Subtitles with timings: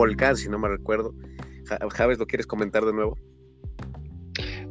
[0.00, 1.14] volcán, si no me recuerdo.
[1.90, 3.18] Javes, ¿lo quieres comentar de nuevo?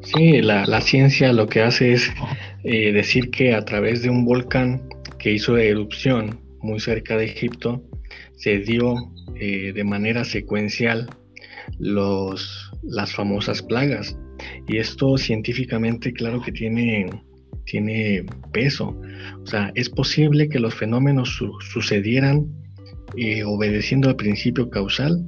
[0.01, 2.09] Sí, la, ciencia lo que hace es
[2.63, 4.89] eh, decir que a través de un volcán
[5.19, 7.83] que hizo erupción muy cerca de Egipto,
[8.37, 8.95] se dio
[9.35, 11.07] eh, de manera secuencial
[11.77, 14.17] los, las famosas plagas.
[14.67, 17.07] Y esto científicamente, claro que tiene,
[17.65, 18.99] tiene peso.
[19.43, 21.39] O sea, es posible que los fenómenos
[21.71, 22.47] sucedieran
[23.17, 25.27] eh, obedeciendo al principio causal.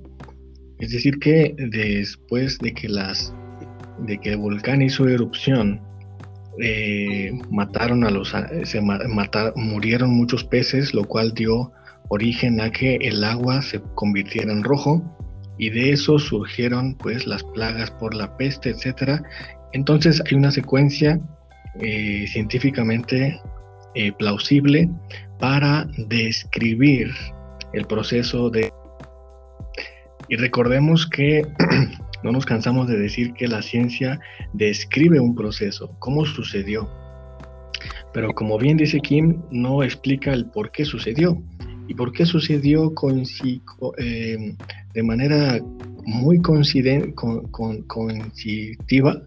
[0.80, 3.34] Es decir, que después de que, las,
[4.06, 5.82] de que el volcán hizo erupción,
[6.60, 8.82] eh, mataron a los, se
[9.56, 11.72] murieron muchos peces, lo cual dio
[12.10, 15.02] origen a que el agua se convirtiera en rojo
[15.58, 19.24] y de eso surgieron pues las plagas por la peste, etcétera.
[19.74, 21.20] Entonces hay una secuencia
[21.80, 23.40] eh, científicamente
[24.18, 24.90] plausible
[25.40, 27.12] para describir
[27.74, 28.72] el proceso de...
[30.28, 31.46] Y recordemos que
[32.24, 34.20] no nos cansamos de decir que la ciencia
[34.54, 36.90] describe un proceso, cómo sucedió.
[38.14, 41.42] Pero como bien dice Kim, no explica el por qué sucedió.
[41.88, 43.24] ¿Y por qué sucedió con,
[43.98, 44.56] eh,
[44.94, 45.60] de manera
[46.06, 47.48] muy coinciden, con,
[47.84, 49.22] coincidiva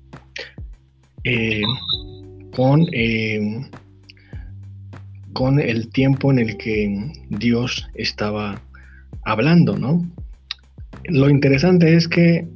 [1.25, 1.63] eh,
[2.55, 3.69] con, eh,
[5.35, 8.63] con el tiempo en el que Dios estaba
[9.25, 10.09] hablando, ¿no?
[11.05, 12.49] Lo interesante es que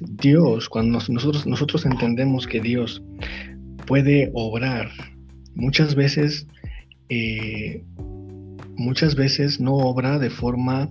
[0.00, 3.02] Dios, cuando nosotros, nosotros entendemos que Dios
[3.86, 4.90] puede obrar,
[5.54, 6.46] muchas veces,
[7.08, 7.82] eh,
[8.76, 10.88] muchas veces no obra de forma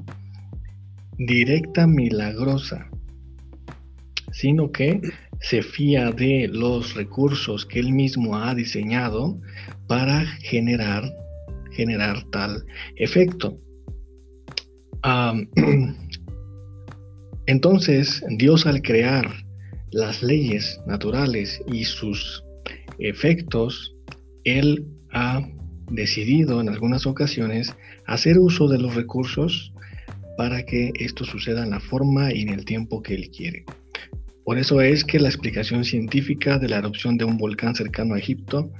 [1.17, 2.89] directa, milagrosa,
[4.31, 5.01] sino que
[5.41, 9.39] se fía de los recursos que él mismo ha diseñado
[9.87, 11.03] para generar,
[11.71, 13.57] generar tal efecto.
[17.45, 19.31] entonces, Dios al crear
[19.91, 22.43] las leyes naturales y sus
[22.99, 23.95] efectos,
[24.43, 25.47] Él ha
[25.91, 27.73] decidido en algunas ocasiones
[28.05, 29.73] hacer uso de los recursos
[30.37, 33.65] para que esto suceda en la forma y en el tiempo que Él quiere.
[34.49, 38.17] Por eso es que la explicación científica de la erupción de un volcán cercano a
[38.17, 38.71] Egipto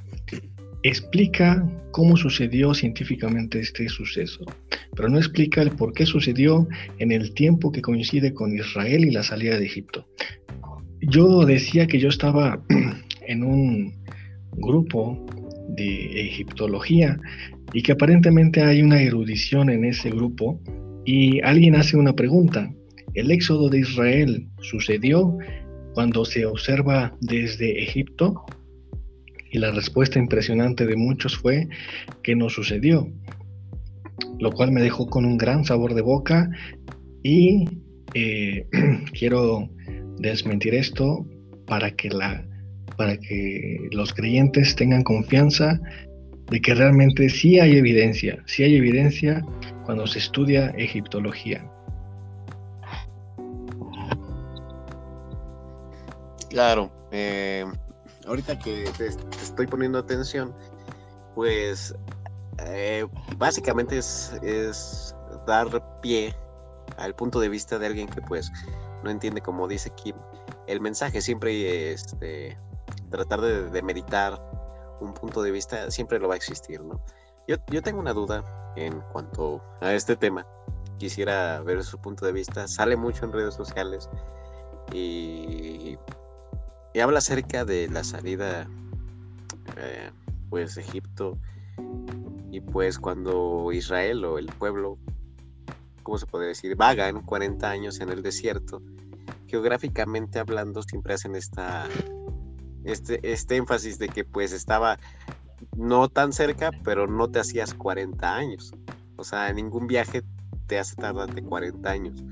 [0.81, 4.43] explica cómo sucedió científicamente este suceso,
[4.95, 9.11] pero no explica el por qué sucedió en el tiempo que coincide con Israel y
[9.11, 10.07] la salida de Egipto.
[11.01, 12.59] Yo decía que yo estaba
[13.27, 13.93] en un
[14.53, 15.23] grupo
[15.67, 17.19] de egiptología
[17.73, 20.59] y que aparentemente hay una erudición en ese grupo
[21.05, 22.73] y alguien hace una pregunta.
[23.13, 25.37] ¿El éxodo de Israel sucedió
[25.93, 28.45] cuando se observa desde Egipto?
[29.51, 31.67] Y la respuesta impresionante de muchos fue
[32.21, 33.11] que no sucedió,
[34.37, 36.51] lo cual me dejó con un gran sabor de boca
[37.23, 37.65] y
[38.13, 38.67] eh,
[39.17, 39.69] quiero
[40.19, 41.25] desmentir esto
[41.65, 42.45] para que, la,
[42.95, 45.79] para que los creyentes tengan confianza
[46.51, 49.43] de que realmente sí hay evidencia, sí hay evidencia
[49.85, 51.65] cuando se estudia egiptología.
[56.49, 57.65] Claro, eh,
[58.27, 60.53] ahorita que te, estoy poniendo atención,
[61.35, 61.95] pues
[62.65, 65.15] eh, básicamente es,
[65.45, 66.35] dar pie
[66.97, 68.51] al punto de vista de alguien que pues
[69.03, 70.15] no entiende como dice Kim
[70.67, 72.57] el mensaje, siempre este,
[73.09, 74.39] tratar de, de meditar
[74.99, 77.01] un punto de vista siempre lo va a existir, ¿no?
[77.47, 78.43] Yo, yo tengo una duda
[78.75, 80.45] en cuanto a este tema.
[80.97, 82.67] Quisiera ver su punto de vista.
[82.67, 84.09] Sale mucho en redes sociales
[84.93, 85.97] y,
[86.93, 88.67] y habla acerca de la salida,
[89.77, 90.11] eh,
[90.49, 91.37] pues, Egipto
[92.51, 94.97] y pues cuando Israel o el pueblo,
[96.03, 96.75] ¿cómo se puede decir?
[96.75, 98.81] Vagan 40 años en el desierto.
[99.47, 101.87] Geográficamente hablando, siempre hacen esta,
[102.83, 104.99] este, este énfasis de que pues estaba
[105.75, 108.73] no tan cerca, pero no te hacías 40 años.
[109.15, 110.23] O sea, ningún viaje
[110.67, 112.23] te hace tardarte 40 años.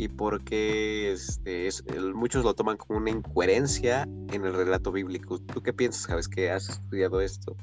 [0.00, 1.68] Y porque este,
[2.14, 5.38] muchos lo toman como una incoherencia en el relato bíblico.
[5.38, 7.54] ¿Tú qué piensas, sabes que has estudiado esto?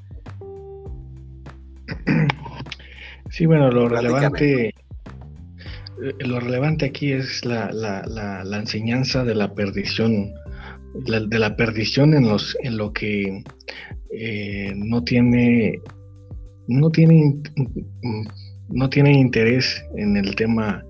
[3.29, 4.73] Sí, bueno, lo relevante,
[6.19, 7.71] lo relevante aquí es la,
[8.53, 10.31] enseñanza de la perdición,
[10.93, 13.43] de la perdición en, los, en lo que
[14.11, 15.81] eh, no tiene
[16.67, 17.35] no tiene
[18.69, 20.86] no tiene interés en el tema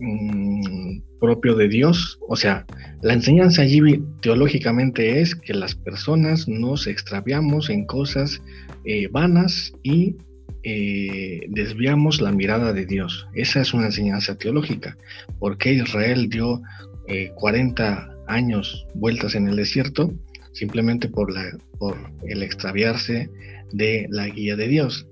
[0.00, 2.18] mm, propio de Dios.
[2.28, 2.66] O sea,
[3.02, 3.80] la enseñanza allí
[4.22, 8.42] teológicamente es que las personas nos extraviamos en cosas
[8.84, 10.16] eh, vanas y
[10.62, 13.26] eh, desviamos la mirada de Dios.
[13.34, 14.96] Esa es una enseñanza teológica.
[15.38, 16.60] ¿Por qué Israel dio
[17.36, 20.12] 40 eh, años vueltas en el desierto?
[20.52, 21.44] Simplemente por, la,
[21.78, 23.30] por el extraviarse
[23.72, 25.06] de la guía de Dios.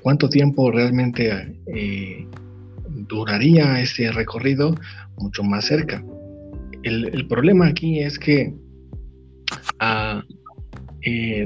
[0.00, 2.26] ¿Cuánto tiempo realmente eh,
[2.94, 4.74] duraría ese recorrido?
[5.18, 6.04] Mucho más cerca.
[6.82, 8.54] El, problema aquí es que
[9.80, 10.22] ah,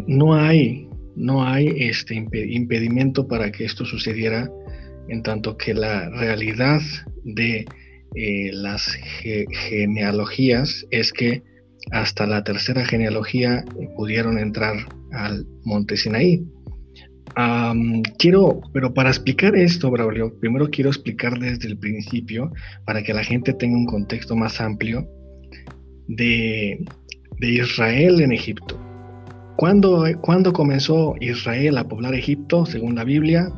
[0.07, 4.49] no hay no hay este impedimento para que esto sucediera,
[5.09, 6.81] en tanto que la realidad
[7.25, 7.67] de
[8.15, 8.97] eh, las
[9.69, 11.43] genealogías es que
[11.91, 13.65] hasta la tercera genealogía
[13.97, 14.77] pudieron entrar
[15.13, 16.45] al monte Sinaí.
[18.19, 22.53] Quiero, pero para explicar esto, Braulio, primero quiero explicar desde el principio
[22.85, 25.07] para que la gente tenga un contexto más amplio
[26.09, 26.85] de,
[27.39, 28.79] de Israel en Egipto.
[29.59, 33.51] ¿Cuándo, comenzó Israel a poblar Egipto, según la Biblia?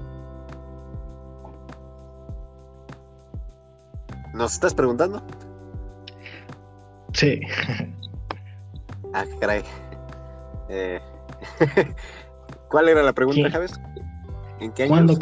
[4.32, 5.22] ¿Nos estás preguntando?
[7.12, 7.42] Sí.
[9.12, 9.62] ah, caray.
[10.70, 11.00] Eh,
[12.70, 13.72] ¿Cuál era la pregunta, Javes?
[14.60, 15.18] ¿En qué años?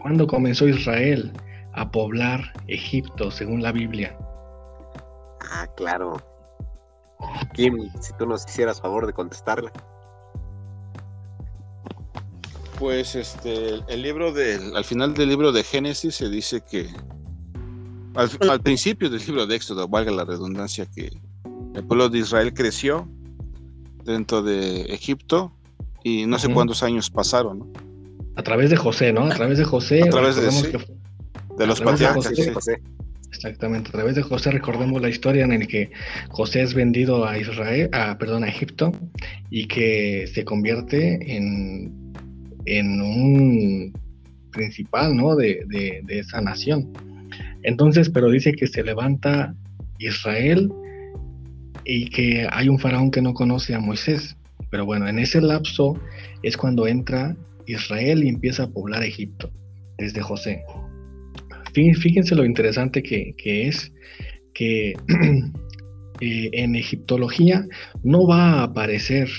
[0.00, 1.32] ¿Cuándo comenzó Israel
[1.72, 4.16] a poblar Egipto, según la Biblia?
[5.40, 6.16] Ah, claro.
[7.54, 9.72] Kim, si tú nos hicieras favor de contestarla.
[12.78, 16.90] Pues este, el libro del, al final del libro de Génesis se dice que,
[18.14, 21.10] al, principio del libro de Éxodo, valga la redundancia, que
[21.74, 23.08] el pueblo de Israel creció
[24.04, 25.55] dentro de Egipto
[26.06, 27.72] y no sé cuántos años pasaron, ¿no?
[28.36, 29.24] A través de José, ¿no?
[29.24, 30.02] A través de José.
[30.02, 30.78] A través de,
[31.58, 32.30] de los patriarcas.
[33.32, 35.90] Exactamente, a través de José recordemos la historia en la que
[36.30, 38.92] José es vendido a Israel, a, perdón, a Egipto
[39.50, 42.06] y que se convierte en
[42.66, 43.92] en un
[44.52, 45.34] principal, ¿no?
[45.36, 45.64] De,
[46.08, 46.92] esa nación.
[47.62, 49.54] Entonces, pero dice que se levanta
[49.98, 50.72] Israel
[51.84, 54.36] y que hay un faraón que no conoce a Moisés.
[54.76, 55.98] Pero bueno, en ese lapso
[56.42, 57.34] es cuando entra
[57.66, 59.50] Israel y empieza a poblar Egipto,
[59.96, 60.62] desde José.
[61.72, 63.90] Fíjense lo interesante que, es
[64.52, 64.90] que
[66.20, 67.66] eh, en egiptología
[68.02, 69.30] no va a aparecer,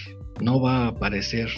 [0.42, 1.50] no va a aparecer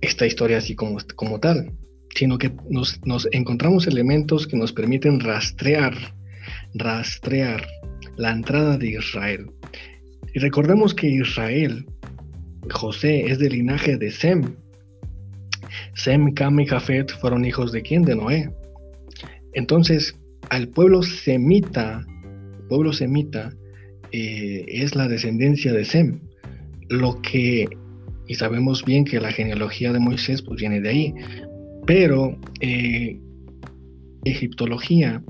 [0.00, 1.70] esta historia así como, como tal,
[2.14, 2.98] sino que nos,
[3.32, 5.94] encontramos elementos que nos permiten rastrear,
[6.72, 7.66] rastrear
[8.16, 9.50] la entrada de Israel.
[10.32, 11.84] Y recordemos que Israel,
[12.70, 14.54] José, es del linaje de Sem.
[15.94, 18.02] Sem, Cam y Jafet fueron hijos de quién?
[18.02, 18.50] De Noé.
[19.52, 20.16] Entonces,
[20.50, 22.04] al pueblo semita,
[22.68, 23.52] pueblo semita,
[24.12, 26.20] eh, es la descendencia de Sem.
[26.88, 27.66] Lo que
[28.26, 31.14] y sabemos bien que la genealogía de Moisés pues viene de ahí,
[31.86, 33.20] pero eh,
[34.24, 35.22] egiptología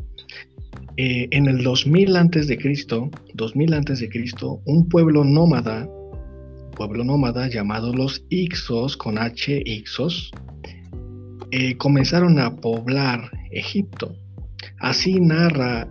[0.97, 5.89] eh, en el 2000 antes de Cristo, 2000 antes de Cristo, un pueblo nómada,
[6.75, 10.31] pueblo nómada llamado los Ixos con H Ixos,
[11.51, 14.15] eh, comenzaron a poblar Egipto.
[14.81, 15.87] Así narra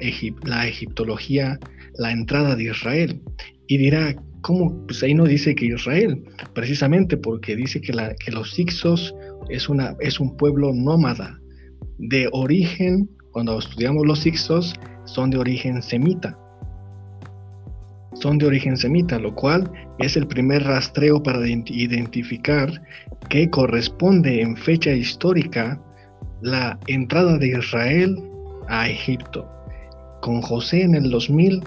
[0.46, 1.60] la egiptología
[1.98, 3.22] la entrada de Israel
[3.68, 4.86] y dirá ¿Cómo?
[4.88, 6.22] Pues ahí dice que Israel,
[6.54, 9.16] precisamente porque dice que, los Ixos
[9.50, 11.40] es un pueblo nómada,
[11.98, 14.74] de origen, cuando estudiamos los Ixos,
[15.06, 16.38] son de origen semita.
[18.14, 22.70] Son de origen semita, lo cual es el primer rastreo para identificar
[23.30, 25.82] que corresponde en fecha histórica
[26.42, 28.18] la entrada de Israel
[28.68, 29.50] a Egipto.
[30.22, 31.64] Con José en el 2000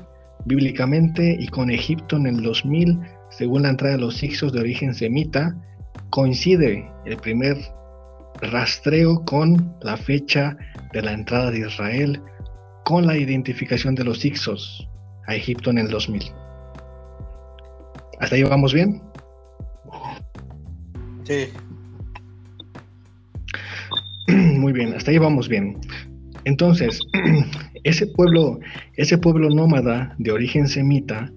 [0.47, 2.99] bíblicamente y con Egipto en el 2000,
[3.31, 5.55] según la entrada de los Ixos de origen semita,
[6.11, 7.57] coincide el primer
[8.41, 10.57] rastreo con la fecha
[10.93, 12.21] de la entrada de Israel,
[12.85, 14.89] con la identificación de los Ixos
[15.27, 16.23] a Egipto en el 2000.
[18.21, 19.03] ¿Hasta ahí vamos bien?
[21.25, 21.49] Sí.
[24.33, 25.79] Muy bien, hasta ahí vamos bien.
[26.45, 27.01] Entonces,
[27.85, 28.61] ese pueblo,
[28.97, 31.31] ese pueblo nómada de origen semita,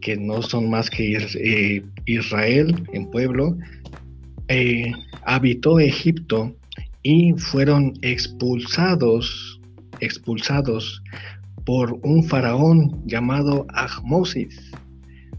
[0.00, 3.56] que no son más que eh, Israel en pueblo,
[4.48, 4.92] eh,
[5.24, 6.54] habitó Egipto
[7.02, 9.60] y fueron expulsados,
[10.00, 11.02] expulsados
[11.64, 14.70] por un faraón llamado Ahmosis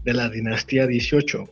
[0.04, 1.44] de la dinastía 18.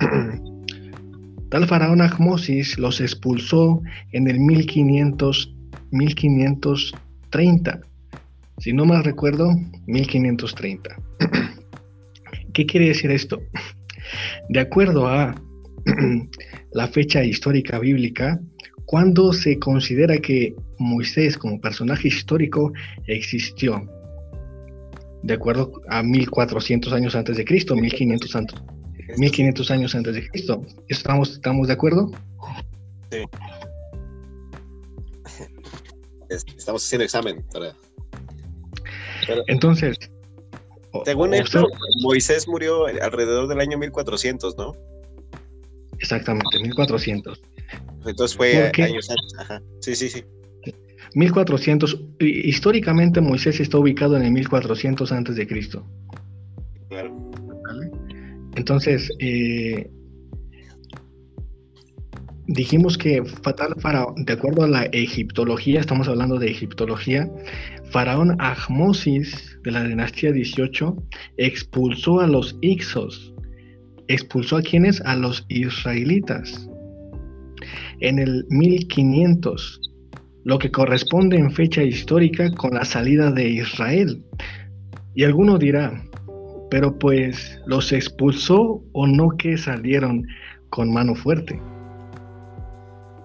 [1.50, 5.54] Tal faraón Ahmosis los expulsó en el 1500
[5.94, 7.80] 1530.
[8.58, 9.52] Si no mal recuerdo,
[9.86, 10.96] 1530.
[12.52, 13.40] ¿Qué quiere decir esto?
[14.48, 15.34] De acuerdo a
[16.72, 18.40] la fecha histórica bíblica,
[18.86, 22.72] ¿cuándo se considera que Moisés como personaje histórico
[23.06, 23.88] existió?
[25.24, 28.60] De acuerdo a 1400 años antes de Cristo, 1500 antes,
[29.16, 30.66] 1500 años antes de Cristo.
[30.88, 32.10] ¿Estamos, estamos de acuerdo?
[33.10, 33.24] Sí.
[36.28, 37.42] Estamos haciendo examen
[39.46, 39.96] Entonces,
[41.06, 41.68] según esto,
[42.02, 44.76] Moisés murió alrededor del año 1400, ¿no?
[46.00, 47.40] Exactamente, 1400.
[48.04, 49.38] Entonces fue años antes.
[49.38, 49.62] Ajá.
[49.80, 50.22] Sí, sí, sí.
[51.14, 52.00] 1400.
[52.20, 55.86] Históricamente Moisés está ubicado en el 1400 antes de Cristo.
[56.88, 57.24] Claro.
[58.56, 59.90] Entonces, eh,
[62.46, 67.28] dijimos que Fatal Faraón, de acuerdo a la egiptología, estamos hablando de egiptología,
[67.90, 70.96] Faraón Ahmosis de la dinastía 18
[71.36, 73.34] expulsó a los Ixos.
[74.08, 75.00] ¿Expulsó a quienes?
[75.02, 76.68] A los israelitas.
[78.00, 79.80] En el 1500,
[80.44, 84.22] lo que corresponde en fecha histórica con la salida de Israel.
[85.14, 86.02] Y alguno dirá,
[86.70, 90.26] pero pues los expulsó o no que salieron
[90.68, 91.60] con mano fuerte.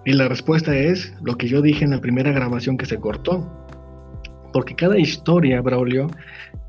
[0.06, 3.46] Y la respuesta es lo que yo dije en la primera grabación que se cortó.
[4.52, 6.06] Porque cada historia, Braulio,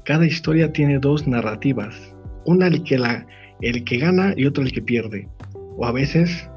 [0.03, 1.95] cada historia tiene dos narrativas.
[2.45, 3.25] Una el que, la,
[3.61, 5.29] el que gana y otra el que pierde.
[5.77, 6.49] O a veces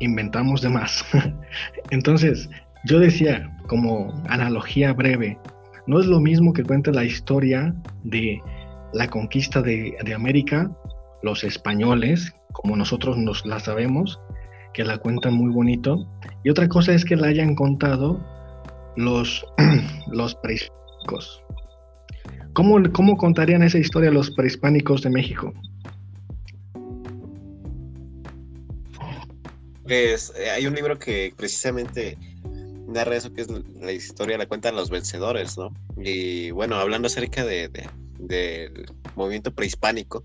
[0.00, 1.04] inventamos de más.
[1.90, 2.48] Entonces,
[2.86, 5.38] yo decía, como analogía breve,
[5.88, 7.74] no es lo mismo que cuenta la historia
[8.04, 8.40] de
[8.92, 10.70] la conquista de, de América,
[11.22, 14.20] los españoles, como nosotros nos la sabemos,
[14.72, 16.08] que la cuentan muy bonito.
[16.44, 18.24] Y otra cosa es que la hayan contado
[18.96, 19.44] los,
[20.12, 21.42] los prehispánicos.
[22.52, 25.52] ¿Cómo, ¿Cómo contarían esa historia los prehispánicos de México?
[29.82, 32.16] Pues eh, hay un libro que precisamente
[32.96, 35.72] narra eso, que es la historia, la cuentan los vencedores, ¿no?
[35.96, 37.70] Y bueno, hablando acerca de,
[38.18, 40.22] del movimiento prehispánico,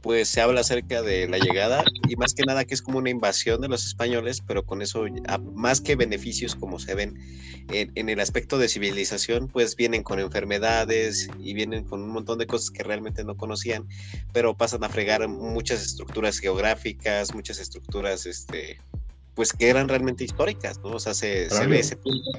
[0.00, 3.10] pues se habla acerca de la llegada y más que nada que es como una
[3.10, 5.04] invasión de los españoles, pero con eso,
[5.52, 7.18] más que beneficios como se ven
[7.68, 12.46] en, el aspecto de civilización, pues vienen con enfermedades y vienen con un montón de
[12.46, 13.86] cosas que realmente no conocían,
[14.32, 18.78] pero pasan a fregar muchas estructuras geográficas, muchas estructuras, este,
[19.34, 20.90] pues que eran realmente históricas, ¿no?
[20.90, 22.30] O sea, se, ve ese punto.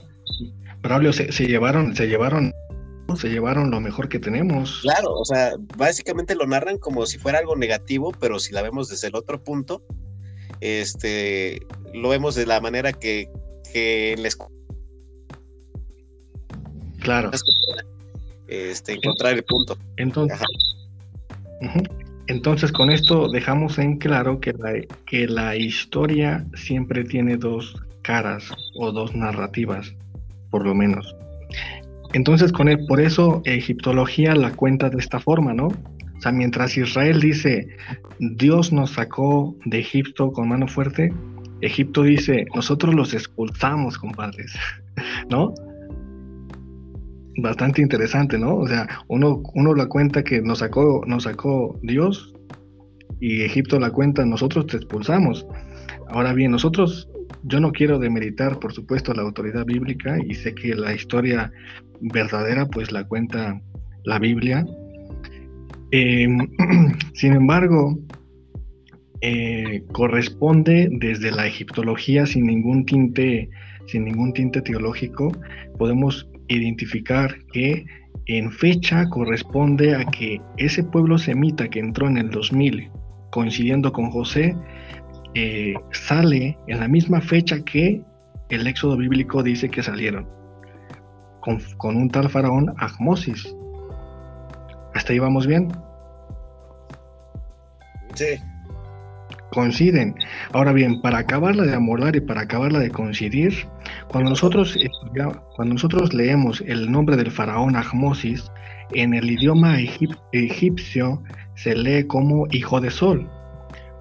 [0.82, 2.54] Braulio, se, se llevaron, se llevaron
[3.18, 4.80] se llevaron lo mejor que tenemos.
[4.82, 8.90] Claro, o sea, básicamente lo narran como si fuera algo negativo, pero si la vemos
[8.90, 9.84] desde el otro punto,
[10.60, 11.60] este,
[11.94, 13.30] lo vemos de la manera que,
[13.72, 14.38] que les...
[17.00, 17.32] Claro.
[18.48, 19.78] Este, encontrar el punto.
[19.98, 20.40] Entonces,
[22.32, 24.72] entonces, con esto dejamos en claro que la,
[25.06, 29.94] que la historia siempre tiene dos caras o dos narrativas,
[30.50, 31.14] por lo menos.
[32.14, 35.68] Entonces, con él, por eso egiptología la cuenta de esta forma, ¿no?
[35.68, 37.68] O sea, mientras Israel dice,
[38.20, 41.14] Dios nos sacó de Egipto con mano fuerte,
[41.60, 44.54] Egipto dice, nosotros los expulsamos, compadres,
[45.30, 45.54] ¿no?
[47.38, 48.58] Bastante interesante, ¿no?
[48.58, 52.34] O sea, uno, uno la cuenta que nos sacó, nos sacó Dios
[53.20, 55.46] y Egipto la cuenta, nosotros te expulsamos.
[56.10, 57.10] Ahora bien, nosotros
[57.44, 61.52] yo no quiero demeritar, por supuesto, la autoridad bíblica y sé que la historia
[62.02, 63.62] verdadera pues la cuenta
[64.04, 64.66] la Biblia.
[65.92, 66.50] Em,
[67.14, 67.98] sin embargo,
[69.22, 73.50] eh, corresponde desde la egiptología sin ningún tinte,
[73.86, 75.32] sin ningún tinte teológico,
[75.78, 77.86] podemos identificar que
[78.28, 82.92] en fecha corresponde a que ese pueblo semita que entró en el 2000
[83.32, 84.56] coincidiendo con José
[85.34, 88.04] eh, sale en la misma fecha que
[88.50, 90.28] el éxodo bíblico dice que salieron,
[91.40, 93.56] con, un tal faraón Ahmosis.
[94.94, 95.70] ¿Hasta ahí vamos bien?
[98.14, 98.38] Sí.
[99.52, 100.16] Coinciden.
[100.52, 103.54] Ahora bien, para acabarla de amolar y para acabarla de coincidir,
[104.08, 104.78] cuando nosotros,
[105.56, 108.52] cuando nosotros leemos el nombre del faraón Ahmosis,
[108.94, 109.78] en el idioma
[110.32, 111.24] egipcio
[111.56, 113.30] se lee como hijo de sol.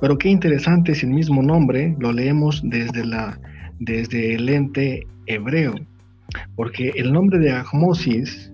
[0.00, 3.38] Pero qué interesante si el mismo nombre lo leemos desde, la,
[3.78, 5.75] desde el ente hebreo,
[6.56, 8.52] porque el nombre de Ahmosis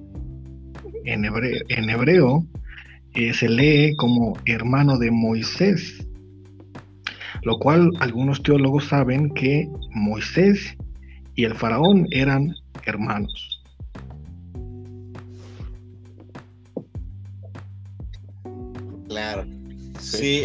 [1.05, 2.45] en hebreo, en hebreo
[3.15, 6.07] eh, se lee como hermano de Moisés,
[7.43, 10.77] lo cual algunos teólogos saben que Moisés
[11.37, 13.63] y el faraón eran hermanos.
[19.09, 19.47] Claro.
[20.01, 20.45] Sí,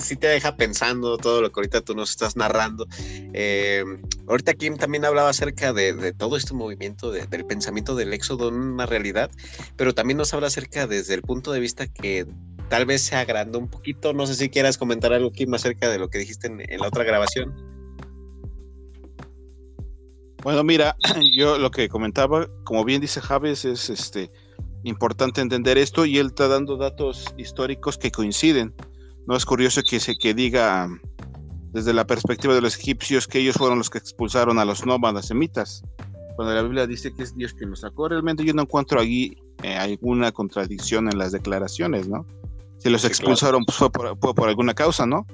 [0.00, 2.86] sí te deja pensando todo lo que ahorita tú nos estás narrando.
[3.32, 3.84] Eh,
[4.26, 8.86] ahorita Kim también hablaba acerca de, todo este movimiento del pensamiento del éxodo en una
[8.86, 9.30] realidad,
[9.76, 12.26] pero también nos habla acerca desde el punto de vista que
[12.68, 14.12] tal vez se agrandó un poquito.
[14.12, 17.04] No sé si quieras comentar algo, Kim, acerca de lo que dijiste en, la otra
[17.04, 17.79] grabación.
[20.42, 20.96] Bueno, mira,
[21.32, 24.30] yo lo que comentaba, como bien dice Javes, es este
[24.84, 28.74] importante entender esto y él está dando datos históricos que coinciden.
[29.26, 30.88] No es curioso que se que diga
[31.72, 35.26] desde la perspectiva de los egipcios que ellos fueron los que expulsaron a los nómadas
[35.26, 35.82] semitas.
[36.36, 39.36] Cuando la Biblia dice que es Dios quien los sacó, realmente yo no encuentro allí
[39.62, 42.26] eh, alguna contradicción en las declaraciones, ¿no?
[42.78, 45.26] Si los expulsaron pues, fue, por, alguna causa, ¿no?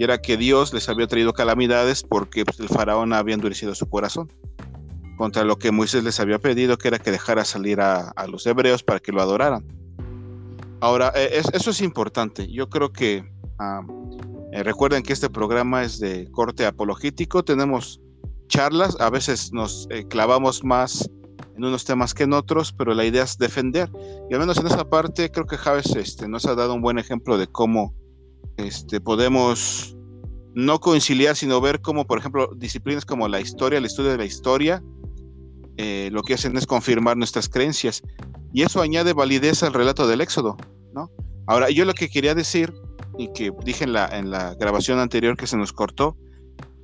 [0.00, 3.86] Y era que Dios les había traído calamidades porque pues, el faraón había endurecido su
[3.86, 4.32] corazón
[5.18, 8.82] contra lo que Moisés les había pedido, que era que dejara salir a, los hebreos
[8.82, 9.62] para que lo adoraran.
[10.80, 12.50] Ahora, eh, eso es importante.
[12.50, 13.82] Yo creo que ah,
[14.52, 18.00] eh, recuerden que este programa es de corte apologético, tenemos
[18.48, 21.10] charlas, a veces nos eh, clavamos más
[21.58, 23.90] en unos temas que en otros, pero la idea es defender.
[24.30, 26.98] Y al menos en esa parte creo que Javes este, nos ha dado un buen
[26.98, 27.99] ejemplo de cómo
[28.66, 29.96] este, podemos
[30.54, 34.24] no conciliar, sino ver cómo, por ejemplo, disciplinas como la historia, el estudio de la
[34.24, 34.82] historia,
[35.76, 38.02] eh, lo que hacen es confirmar nuestras creencias.
[38.52, 40.56] Y eso añade validez al relato del Éxodo,
[40.92, 41.10] ¿no?
[41.46, 42.72] Ahora, yo lo que quería decir
[43.18, 46.16] y que dije en la, en la grabación anterior que se nos cortó,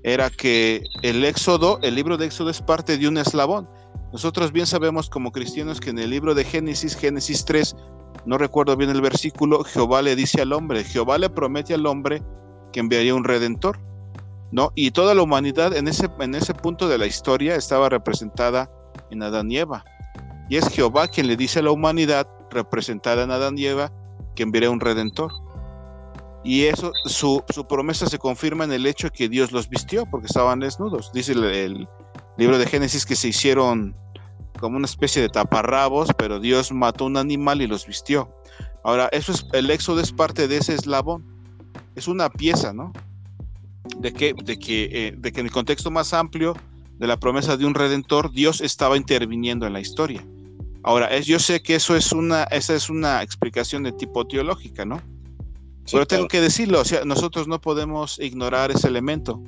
[0.02, 3.68] era que el Éxodo, el libro de Éxodo es parte de un eslabón.
[4.12, 7.75] Nosotros bien sabemos como cristianos que en el libro de Génesis, Génesis 3,
[8.26, 12.23] no recuerdo bien el versículo, Jehová le dice al hombre, Jehová le promete al hombre
[12.73, 13.78] que enviaría un redentor,
[14.50, 14.73] ¿no?
[14.75, 18.71] Y toda la humanidad en ese, en ese punto de la historia estaba representada
[19.11, 19.85] en Adán y Eva.
[20.49, 23.92] Y es Jehová quien le dice a la humanidad, representada en Adán y Eva,
[24.35, 25.33] que enviaría un redentor.
[26.45, 30.61] Y eso, su, promesa se confirma en el hecho que Dios los vistió porque estaban
[30.61, 31.11] desnudos.
[31.12, 31.88] Dice el,
[32.37, 33.97] libro de Génesis que se hicieron
[34.58, 38.30] como una especie de taparrabos, pero Dios mató un animal y los vistió.
[38.84, 41.25] Ahora, eso es, el éxodo es parte de ese eslabón.
[41.95, 42.92] Es una pieza, ¿no?
[43.99, 46.54] De que, de que, eh, de que en el contexto más amplio
[46.99, 50.25] de la promesa de un redentor, Dios estaba interviniendo en la historia.
[50.82, 54.84] Ahora, es, yo sé que eso es una, esa es una explicación de tipo teológica,
[54.84, 55.02] ¿no?
[55.90, 59.42] Pero tengo que decirlo, o sea, nosotros no podemos ignorar ese elemento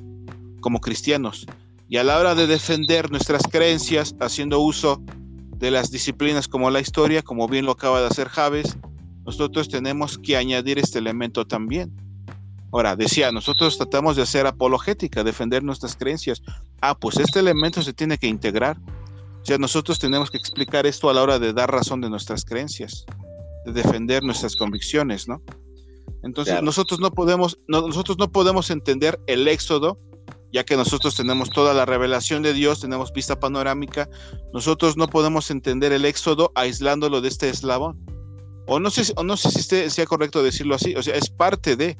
[0.61, 1.45] como cristianos.
[1.89, 5.01] Y a la hora de defender nuestras creencias, haciendo uso
[5.57, 8.77] de las disciplinas como la historia, como bien lo acaba de hacer Javes,
[9.25, 11.91] nosotros tenemos que añadir este elemento también.
[12.71, 16.43] Ahora, decía, nosotros tratamos de hacer apologética, defender nuestras creencias.
[16.81, 18.77] Ah, pues este elemento se tiene que integrar.
[19.41, 22.45] O sea, nosotros tenemos que explicar esto a la hora de dar razón de nuestras
[22.45, 23.05] creencias,
[23.65, 25.41] de defender nuestras convicciones, ¿no?
[26.21, 29.97] Entonces nosotros no podemos, nosotros no podemos entender el éxodo,
[30.51, 34.09] ya que nosotros tenemos toda la revelación de Dios, tenemos vista panorámica,
[34.53, 37.99] nosotros no podemos entender el éxodo aislándolo de este eslabón.
[38.67, 41.75] O no sé, o no sé si sea correcto decirlo así, o sea, es parte
[41.75, 41.97] de,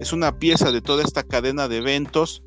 [0.00, 2.42] es una pieza de toda esta cadena de eventos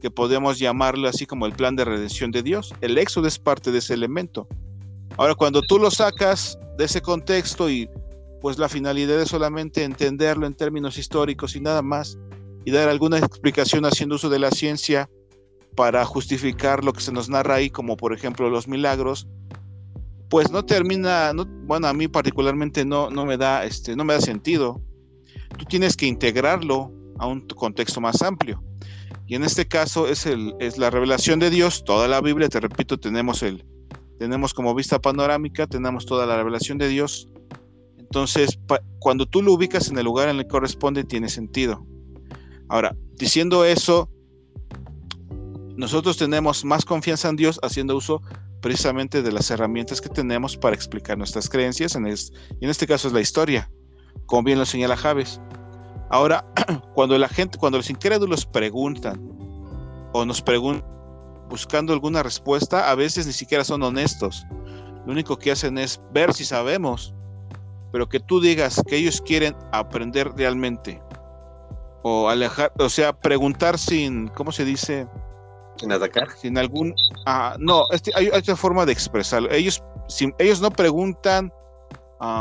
[0.00, 2.74] que podemos llamarlo así como el plan de redención de Dios.
[2.80, 4.48] El éxodo es parte de ese elemento.
[5.16, 7.88] Ahora, cuando tú lo sacas de ese contexto y
[8.40, 12.18] pues la finalidad es solamente entenderlo en términos históricos y nada más,
[12.64, 15.08] y dar alguna explicación haciendo uso de la ciencia
[15.76, 19.26] para justificar lo que se nos narra ahí, como por ejemplo los milagros,
[20.28, 24.14] pues no termina, no, bueno, a mí particularmente no, no, me da, este, no me
[24.14, 24.80] da sentido.
[25.58, 28.62] Tú tienes que integrarlo a un contexto más amplio.
[29.26, 32.60] Y en este caso es, el, es la revelación de Dios, toda la Biblia, te
[32.60, 33.64] repito, tenemos, el,
[34.18, 37.28] tenemos como vista panorámica, tenemos toda la revelación de Dios,
[38.12, 38.58] entonces,
[38.98, 41.86] cuando tú lo ubicas en el lugar en el que corresponde, tiene sentido.
[42.68, 44.08] Ahora, diciendo eso,
[45.76, 48.22] nosotros tenemos más confianza en Dios haciendo uso
[48.60, 53.08] precisamente de las herramientas que tenemos para explicar nuestras creencias, en y en este caso
[53.08, 53.70] es la historia,
[54.26, 55.40] como bien lo señala Javes.
[56.10, 56.44] Ahora,
[56.94, 59.20] cuando la gente, cuando los incrédulos preguntan
[60.12, 60.88] o nos preguntan
[61.48, 64.46] buscando alguna respuesta, a veces ni siquiera son honestos.
[65.04, 67.12] Lo único que hacen es ver si sabemos
[67.92, 71.00] pero que tú digas que ellos quieren aprender realmente
[72.02, 75.06] o alejar, o sea, preguntar sin, ¿cómo se dice?
[75.76, 76.30] Sin atacar.
[76.36, 76.94] Sin algún,
[77.26, 79.50] ah, no, este, hay, otra forma de expresarlo.
[79.50, 79.82] Ellos,
[80.38, 81.52] ellos no preguntan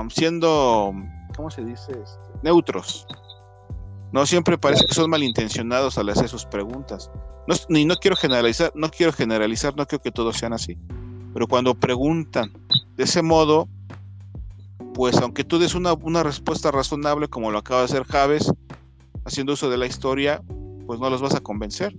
[0.10, 0.93] siendo,
[1.36, 1.91] ¿cómo se dice?
[1.91, 3.08] Este, neutros.
[4.12, 7.10] No siempre parece que son malintencionados al hacer sus preguntas.
[7.47, 10.78] No, ni no quiero generalizar, no quiero generalizar, no creo que todos sean así.
[11.34, 12.52] Pero cuando preguntan
[12.95, 13.69] de ese modo,
[14.93, 18.52] pues aunque tú des una, respuesta razonable como lo acaba de hacer Javes,
[19.26, 20.42] haciendo uso de la historia,
[20.86, 21.96] pues no los vas a convencer.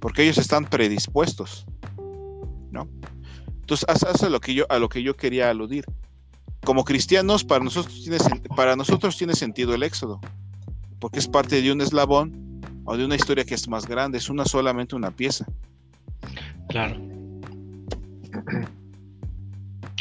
[0.00, 1.66] porque ellos están predispuestos,
[2.70, 2.86] ¿no?
[3.60, 5.86] Entonces, eso es lo que yo, a lo que yo quería aludir.
[6.62, 8.18] Como cristianos, para nosotros, tiene,
[8.54, 10.20] para nosotros tiene sentido el éxodo,
[10.98, 14.28] porque es parte de un eslabón o de una historia que es más grande, es
[14.28, 15.46] una solamente una pieza.
[16.68, 17.00] Claro.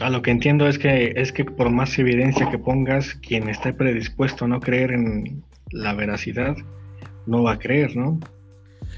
[0.02, 3.72] A lo que entiendo es que es que por más evidencia que pongas, quien esté
[3.72, 6.56] predispuesto a no creer en la veracidad,
[7.26, 8.20] no va a creer, ¿no?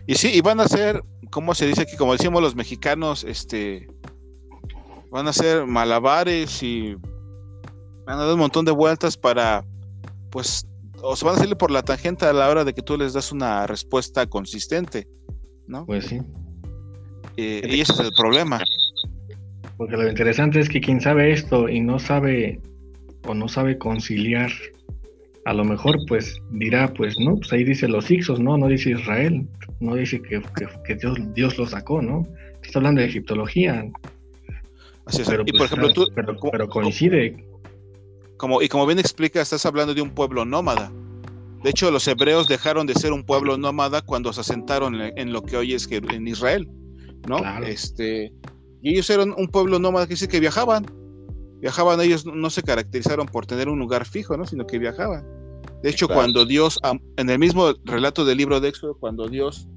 [0.06, 1.96] Y sí, y van a ser, ¿cómo se dice aquí?
[1.98, 3.88] Como decimos los mexicanos, este,
[5.10, 6.96] van a ser malabares y
[8.06, 9.66] van a dar un montón de vueltas para,
[10.30, 10.68] pues,
[11.02, 13.14] o se van a salir por la tangente a la hora de que tú les
[13.14, 15.08] das una respuesta consistente,
[15.68, 15.86] ¿no?
[15.86, 16.20] Pues sí.
[17.38, 18.62] Eh, y ese es el problema.
[19.78, 22.62] Porque lo interesante es que quien sabe esto y no sabe
[23.28, 24.52] o no sabe conciliar,
[25.46, 28.58] a lo mejor pues dirá, pues no, pues ahí dice los Ixos, ¿no?
[28.58, 29.48] No dice Israel,
[29.80, 30.42] no dice que,
[30.96, 32.28] Dios, Dios lo sacó, ¿no?
[32.64, 33.86] Está hablando de egiptología.
[35.06, 35.30] Así es.
[35.30, 36.08] Pero, y por pues, ejemplo, tú...
[36.16, 37.46] Pero, coincide.
[38.38, 40.92] Como, y como bien explica, estás hablando de un pueblo nómada.
[41.64, 45.44] De hecho, los hebreos dejaron de ser un pueblo nómada cuando se asentaron en, lo
[45.44, 46.68] que hoy es en Israel,
[47.28, 47.38] ¿no?
[47.64, 48.34] Este,
[48.82, 50.86] y ellos eran un pueblo nómada que dice que viajaban.
[51.62, 54.46] Viajaban, ellos no se caracterizaron por tener un lugar fijo, ¿no?
[54.46, 55.26] Sino que viajaban.
[55.82, 56.80] De hecho, cuando Dios,
[57.18, 59.68] en el mismo relato del libro de Éxodo, cuando Dios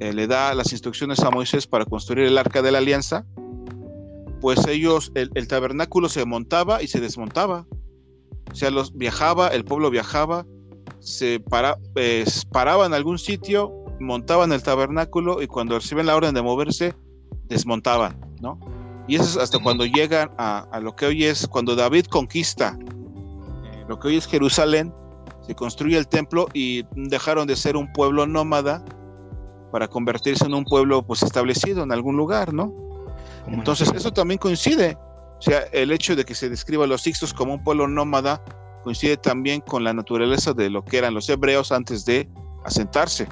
[0.00, 3.24] eh, le da las instrucciones a Moisés para construir el arca de la alianza,
[4.40, 7.66] pues ellos, el, tabernáculo se montaba y se desmontaba.
[8.52, 10.46] O sea, los viajaba, el pueblo viajaba,
[11.00, 11.78] se para,
[12.52, 16.94] paraba en algún sitio, montaban el tabernáculo y cuando reciben la orden de moverse,
[17.46, 18.20] desmontaban.
[18.40, 18.58] ¿no?
[19.08, 22.78] Y eso es hasta cuando llegan a, lo que hoy es, cuando David conquista
[23.64, 24.94] eh, lo que hoy es Jerusalén,
[25.40, 28.84] se construye el templo y dejaron de ser un pueblo nómada
[29.72, 32.72] para convertirse en un pueblo pues establecido en algún lugar, ¿no?
[33.46, 34.98] Entonces eso también coincide,
[35.38, 38.42] o sea, el hecho de que se describa a los Ixtos como un pueblo nómada
[38.84, 42.28] coincide también con la naturaleza de lo que eran los hebreos antes de
[42.64, 43.26] asentarse,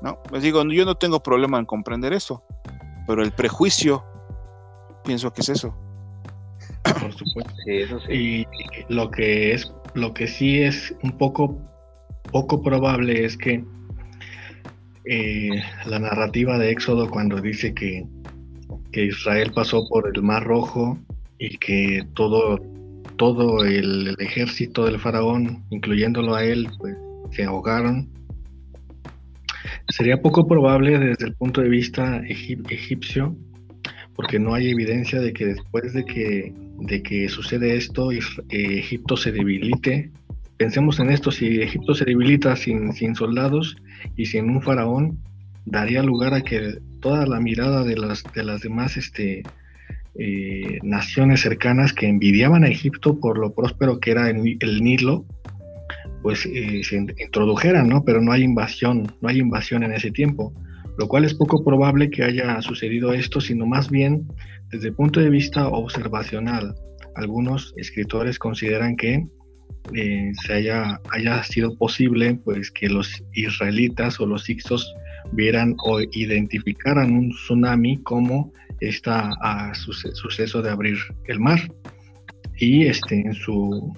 [0.00, 0.20] ¿no?
[0.30, 2.44] Les digo, yo no tengo problema en comprender eso,
[3.06, 4.04] pero el prejuicio,
[5.06, 5.74] pienso que es eso.
[7.00, 7.54] Por supuesto.
[8.12, 8.46] Y
[8.88, 11.58] lo que es, lo que sí es un poco,
[12.30, 13.64] poco probable es que
[15.04, 18.04] eh, la narrativa de Éxodo cuando dice que,
[18.92, 20.98] que, Israel pasó por el Mar Rojo
[21.38, 22.58] y que todo,
[23.16, 26.96] todo el, el ejército del faraón, incluyéndolo a él, pues
[27.30, 28.08] se ahogaron
[29.88, 33.36] Sería poco probable desde el punto de vista egipcio,
[34.16, 39.16] porque no hay evidencia de que después de que, de que sucede esto, eh, Egipto
[39.16, 40.10] se debilite.
[40.56, 43.76] Pensemos en esto, si Egipto se debilita sin, sin soldados
[44.16, 45.18] y sin un faraón,
[45.66, 49.42] daría lugar a que toda la mirada de las, de las demás este,
[50.14, 55.26] eh, naciones cercanas que envidiaban a Egipto por lo próspero que era el Nilo,
[56.22, 58.02] pues eh, se introdujeran, ¿no?
[58.04, 60.52] Pero no hay invasión, no hay invasión en ese tiempo,
[60.98, 64.26] lo cual es poco probable que haya sucedido esto, sino más bien
[64.70, 66.74] desde el punto de vista observacional.
[67.14, 69.26] Algunos escritores consideran que
[69.94, 74.92] eh, se haya, haya sido posible pues que los israelitas o los ixos
[75.32, 81.58] vieran o identificaran un tsunami como esta ah, suceso de abrir el mar
[82.58, 83.94] y este en su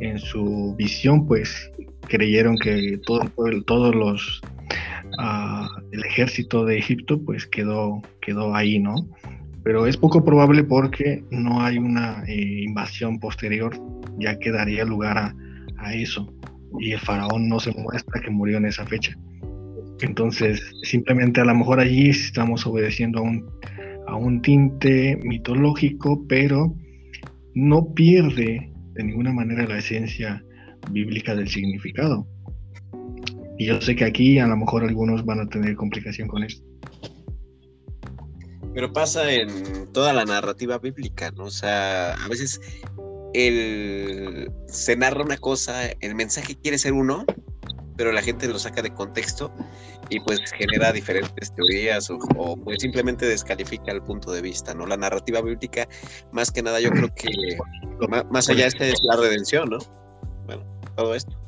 [0.00, 1.70] en su visión, pues
[2.08, 3.30] creyeron que todo,
[3.66, 4.40] todos los
[5.18, 8.94] uh, el ejército de Egipto pues quedó, quedó ahí, ¿no?
[9.62, 13.74] Pero es poco probable porque no hay una eh, invasión posterior,
[14.18, 15.34] ya que daría lugar a,
[15.78, 16.32] a, eso.
[16.80, 19.16] Y el faraón no se muestra que murió en esa fecha.
[20.00, 23.48] Entonces, simplemente a lo mejor allí estamos obedeciendo a un,
[24.06, 26.74] a un tinte mitológico, pero
[27.54, 30.44] no pierde de ninguna manera la esencia
[30.90, 32.26] bíblica del significado.
[33.58, 36.64] Y yo sé que aquí a lo mejor algunos van a tener complicación con esto.
[38.74, 41.44] Pero pasa en toda la narrativa bíblica, ¿no?
[41.44, 42.60] O sea, a veces
[43.32, 47.24] el, se narra una cosa, el mensaje quiere ser uno,
[47.96, 49.52] pero la gente lo saca de contexto
[50.10, 52.18] y pues genera diferentes teorías o,
[52.64, 54.86] pues simplemente descalifica el punto de vista, ¿no?
[54.86, 55.88] La narrativa bíblica,
[56.32, 57.28] más que nada, yo creo que
[58.30, 59.78] más, allá de es la redención, ¿no?
[60.46, 60.64] Bueno,
[60.96, 61.43] todo esto.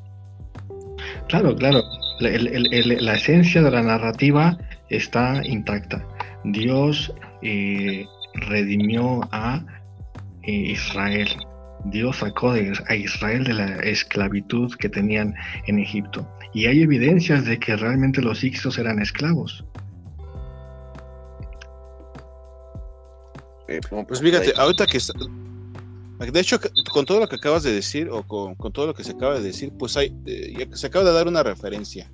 [1.28, 1.82] Claro, claro.
[2.20, 4.56] La esencia de la narrativa
[4.88, 6.04] está intacta.
[6.44, 7.12] Dios
[7.42, 9.64] eh, redimió a
[10.42, 11.28] eh, Israel.
[11.86, 15.34] Dios sacó a Israel de la esclavitud que tenían
[15.66, 16.28] en Egipto.
[16.54, 19.64] Y hay evidencias de que realmente los Ixos eran esclavos.
[23.68, 24.98] Eh, pues fíjate, ahorita que,
[26.18, 26.58] de hecho,
[26.92, 29.42] con todo lo que acabas de decir, o con, todo lo que se acaba de
[29.42, 32.10] decir, pues hay, eh, se acaba de dar una referencia.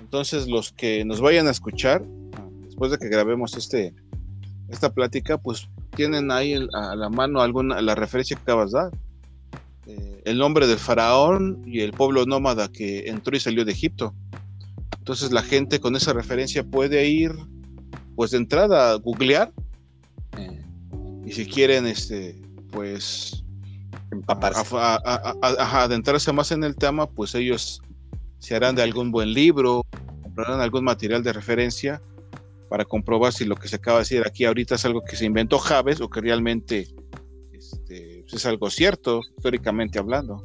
[0.00, 2.04] Entonces, los que nos vayan a escuchar,
[2.62, 3.94] después de que grabemos este,
[4.68, 8.92] esta plática, pues tienen ahí a la mano alguna, la referencia que acabas de dar.
[9.86, 14.14] Eh, el nombre del faraón y el pueblo nómada que entró y salió de Egipto.
[14.98, 17.32] Entonces la gente con esa referencia puede ir,
[18.16, 19.52] pues de entrada, a googlear.
[20.38, 20.62] Eh,
[21.26, 22.40] y si quieren, este,
[22.74, 23.44] pues
[24.26, 27.80] adentrarse más en el tema, pues ellos
[28.38, 29.86] se harán de algún buen libro,
[30.22, 32.02] comprarán algún material de referencia
[32.68, 35.24] para comprobar si lo que se acaba de decir aquí ahorita es algo que se
[35.24, 36.88] inventó Javes o que realmente
[37.52, 40.44] este, pues, es algo cierto, históricamente hablando.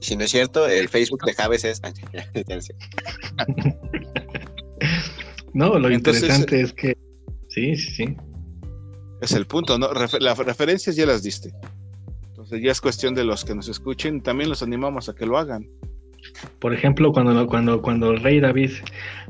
[0.00, 1.80] Si no es cierto, el Facebook de Javes es...
[5.54, 6.98] no, lo interesante es que...
[7.48, 8.16] Sí, sí, sí.
[9.20, 9.88] Es el punto, ¿no?
[9.92, 11.52] las referencias ya las diste.
[12.28, 15.38] Entonces ya es cuestión de los que nos escuchen, también los animamos a que lo
[15.38, 15.66] hagan.
[16.58, 18.70] Por ejemplo, cuando, cuando, cuando el rey David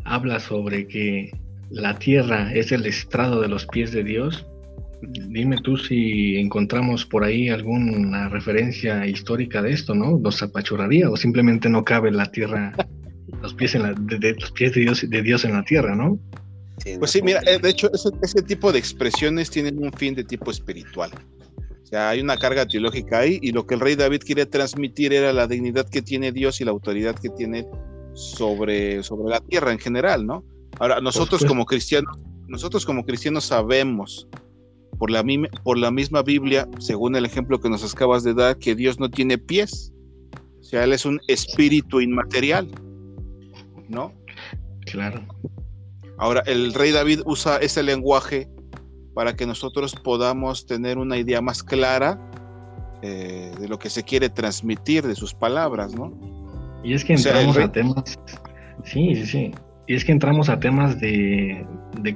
[0.05, 1.31] habla sobre que
[1.71, 4.47] la tierra es el estrado de los pies de Dios,
[5.03, 10.19] dime tú si encontramos por ahí alguna referencia histórica de esto, ¿no?
[10.19, 12.73] ¿Nos apachurraría o simplemente no cabe la tierra,
[13.43, 16.19] los pies, en la, de, los pies de Dios, de Dios en la tierra, ¿no?
[16.99, 20.51] Pues sí, mira, eh, de hecho, ese, tipo de expresiones tienen un fin de tipo
[20.51, 21.11] espiritual.
[21.83, 25.13] O sea, hay una carga teológica ahí y lo que el rey David quiere transmitir
[25.13, 27.67] era la dignidad que tiene Dios y la autoridad que tiene
[28.15, 30.45] sobre, sobre la tierra en general, ¿no?
[30.79, 34.29] Ahora, nosotros como cristianos, nosotros como cristianos sabemos
[34.99, 35.25] por la,
[35.63, 39.11] por la misma Biblia, según el ejemplo que nos acabas de dar, que Dios no
[39.11, 39.93] tiene pies.
[40.61, 42.69] O sea, Él es un espíritu inmaterial.
[43.89, 44.13] ¿No?
[44.87, 45.25] Claro.
[46.19, 48.49] Ahora, el rey David usa ese lenguaje
[49.15, 52.19] para que nosotros podamos tener una idea más clara
[53.03, 56.13] eh, de lo que se quiere transmitir de sus palabras, ¿no?
[56.83, 58.19] Y es que entramos a temas,
[58.85, 59.53] sí, sí, sí,
[59.87, 61.67] y es que entramos a temas de,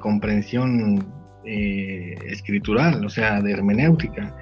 [0.00, 1.06] comprensión
[1.44, 4.34] eh, escritural, o sea, de hermenéutica.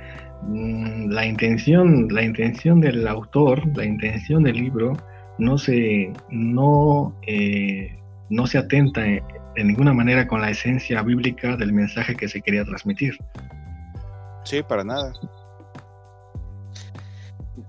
[0.42, 4.92] Mm, la intención, la intención del autor, la intención del libro,
[5.38, 7.98] no se, no, eh,
[8.30, 9.02] no se atenta
[9.56, 13.16] de ninguna manera con la esencia bíblica del mensaje que se quería transmitir.
[14.44, 15.12] Sí, para nada.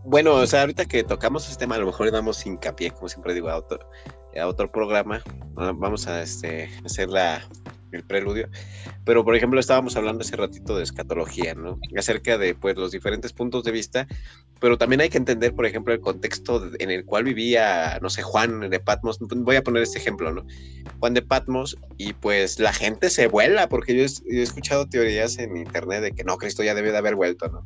[0.03, 3.09] Bueno, o sea, ahorita que tocamos este tema, a lo mejor le damos hincapié, como
[3.09, 3.79] siempre digo, a otro,
[4.39, 5.21] a otro programa.
[5.53, 7.41] Vamos a este, hacer la,
[7.91, 8.49] el preludio.
[9.05, 11.79] Pero, por ejemplo, estábamos hablando hace ratito de escatología, ¿no?
[11.97, 14.07] Acerca de, pues, los diferentes puntos de vista,
[14.59, 18.23] pero también hay que entender, por ejemplo, el contexto en el cual vivía, no sé,
[18.23, 19.19] Juan de Patmos.
[19.19, 20.45] Voy a poner este ejemplo, ¿no?
[20.99, 25.57] Juan de Patmos, y pues la gente se vuela, porque yo he, escuchado teorías en
[25.57, 27.65] internet de que no, Cristo ya debe de haber vuelto, ¿no?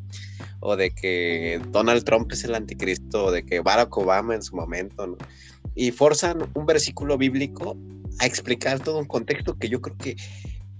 [0.59, 4.55] O de que Donald Trump es el anticristo, o de que Barack Obama en su
[4.55, 5.17] momento, ¿no?
[5.75, 7.77] Y forzan un versículo bíblico
[8.19, 10.15] a explicar todo un contexto que yo creo que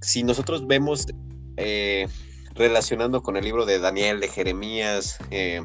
[0.01, 1.07] si nosotros vemos
[1.57, 2.07] eh,
[2.55, 5.61] relacionando con el libro de Daniel, de Jeremías, eh,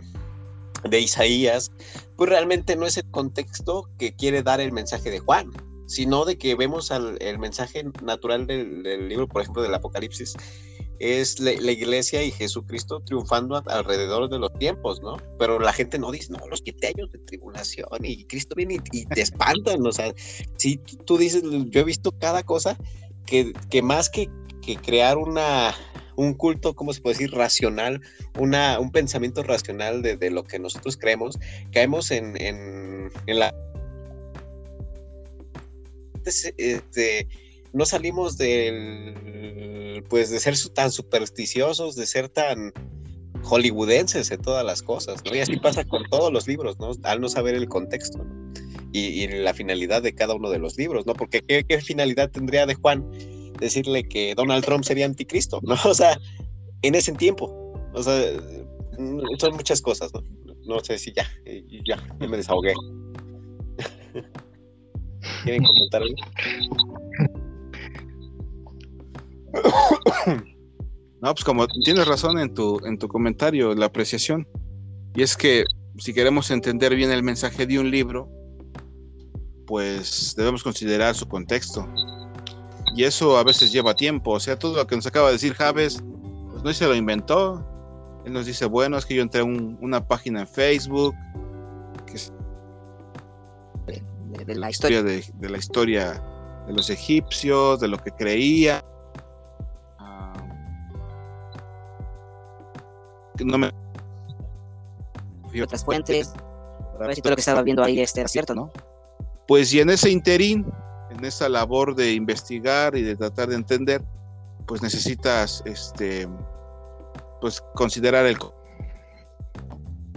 [0.88, 1.72] de Isaías,
[2.16, 5.50] pues realmente no es el contexto que quiere dar el mensaje de Juan,
[5.86, 10.34] sino de que vemos el mensaje natural del, del, libro, por ejemplo, del Apocalipsis,
[10.98, 15.16] es la, iglesia y Jesucristo triunfando alrededor de los tiempos, ¿no?
[15.38, 19.06] Pero la gente no dice, no, los siete años de tribulación y Cristo viene y,
[19.06, 20.12] te espantan, o sea,
[20.56, 22.78] si tú dices, yo he visto cada cosa
[23.26, 24.30] que, que más que,
[24.62, 25.74] que crear una,
[26.16, 27.32] un culto, ¿cómo se puede decir?
[27.32, 28.00] Racional,
[28.38, 31.38] una, un pensamiento racional de, de lo que nosotros creemos,
[31.72, 33.54] caemos en, en, en la...
[36.24, 37.28] Este,
[37.76, 42.72] no salimos del, pues de ser tan supersticiosos, de ser tan
[43.42, 45.36] hollywoodenses en todas las cosas, ¿no?
[45.36, 46.92] Y así pasa con todos los libros, ¿no?
[47.02, 48.24] Al no saber el contexto,
[48.92, 51.12] y, la finalidad de cada uno de los libros, ¿no?
[51.12, 53.06] Porque ¿qué, finalidad tendría de Juan
[53.60, 55.74] decirle que Donald Trump sería anticristo, ¿no?
[55.84, 56.18] O sea,
[56.80, 58.40] en ese tiempo, o sea,
[59.38, 60.22] son muchas cosas, ¿no?
[60.64, 61.30] No sé si ya,
[61.84, 62.72] ya, ya me desahogué.
[65.44, 66.16] ¿Quieren comentar algo?
[71.20, 74.46] No, pues como tienes razón en tu, en tu comentario, la apreciación.
[75.14, 75.64] Y es que
[75.98, 78.28] si queremos entender bien el mensaje de un libro,
[79.66, 81.88] pues debemos considerar su contexto.
[82.94, 84.32] Y eso a veces lleva tiempo.
[84.32, 86.02] O sea, todo lo que nos acaba de decir Javes,
[86.50, 87.66] pues no se lo inventó.
[88.26, 91.14] Él nos dice, bueno, es que yo entré a una página en Facebook
[92.06, 92.20] que
[94.44, 96.22] de, la historia de, de la historia
[96.66, 98.85] de los egipcios, de lo que creía
[103.44, 103.70] no me
[105.62, 106.35] otras fuentes,
[106.94, 108.70] para ver si todo lo que estaba viendo ahí este era cierto, ¿no?
[109.49, 110.66] Pues y en ese interín,
[111.11, 114.03] en esa labor de investigar y de tratar de entender,
[114.66, 116.29] pues necesitas este
[117.40, 118.38] pues considerar el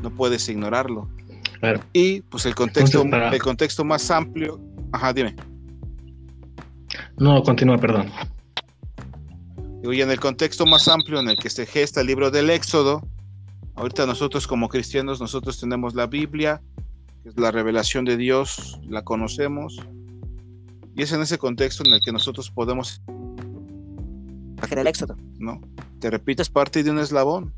[0.02, 1.10] no puedes ignorarlo.
[1.92, 4.60] Y pues el contexto, el contexto más amplio,
[4.94, 5.36] ajá, dime.
[7.18, 8.10] No, continúa, perdón.
[9.82, 13.02] Y en el contexto más amplio en el que se gesta el libro del Éxodo,
[13.76, 16.62] ahorita nosotros como cristianos, nosotros tenemos la Biblia,
[17.24, 19.80] que es la revelación de Dios, la conocemos,
[20.96, 23.02] y es en ese contexto en el que nosotros podemos...
[24.70, 25.16] El Éxodo.
[25.40, 25.62] No,
[26.00, 27.54] te repito, es parte de un eslabón.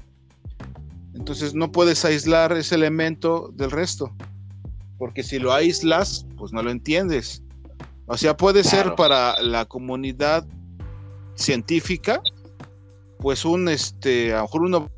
[1.15, 4.15] Entonces no puedes aislar ese elemento del resto,
[4.99, 7.43] porque si lo aíslas, pues no lo entiendes.
[8.05, 10.45] O sea, puede ser para la comunidad
[11.35, 12.21] científica,
[13.19, 14.89] pues un, este, a lo mejor uno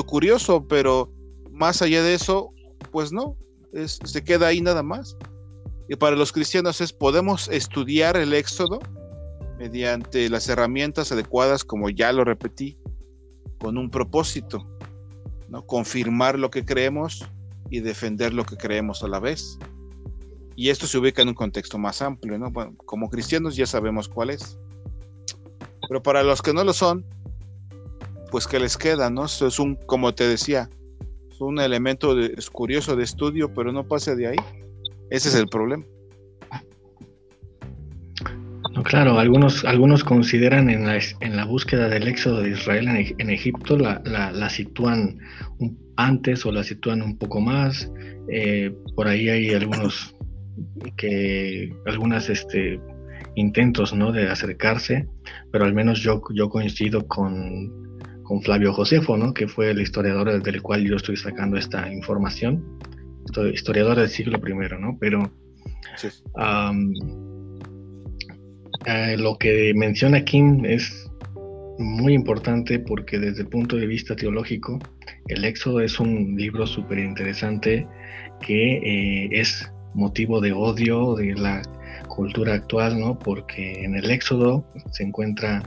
[0.00, 1.12] curioso, pero
[1.50, 2.50] más allá de eso,
[2.90, 3.36] pues no,
[3.84, 5.16] se queda ahí nada más.
[5.88, 8.78] Y para los cristianos es, podemos estudiar el éxodo
[9.58, 12.78] mediante las herramientas adecuadas, como ya lo repetí,
[13.60, 14.66] con un propósito,
[15.48, 15.66] ¿no?
[15.66, 17.24] confirmar lo que creemos
[17.70, 19.58] y defender lo que creemos a la vez.
[20.56, 22.52] Y esto se ubica en un contexto más amplio, ¿no?
[22.86, 24.58] como cristianos ya sabemos cuál es.
[25.92, 27.04] Pero para los que no lo son,
[28.30, 29.26] pues que les queda, ¿no?
[29.26, 30.70] Es un, como te decía,
[31.30, 32.16] es un elemento
[32.50, 34.36] curioso de estudio, pero no pase de ahí.
[35.10, 35.84] Ese es el problema.
[38.74, 43.28] No, claro, algunos, algunos consideran en la, en la búsqueda del éxodo de Israel en,
[43.28, 45.18] Egipto, la, la, sitúan
[45.96, 47.92] antes o la sitúan un poco más.
[48.30, 50.16] Eh, por ahí hay algunos
[50.96, 52.80] que algunas este,
[53.34, 54.12] intentos ¿no?
[54.12, 55.06] de acercarse,
[55.50, 57.80] pero al menos yo, yo coincido con,
[58.42, 59.34] Flavio Josefo, ¿no?
[59.34, 62.64] que fue el historiador del cual yo estoy sacando esta información,
[63.52, 64.96] historiador del siglo I, ¿no?
[64.98, 65.30] pero
[68.86, 71.10] eh, lo que menciona Kim es
[71.78, 74.78] muy importante porque desde el punto de vista teológico,
[75.28, 77.86] el Éxodo es un libro súper interesante
[78.40, 81.62] que eh, es motivo de odio de la
[82.08, 83.18] cultura actual, ¿no?
[83.18, 85.62] Porque en el Éxodo se encuentra,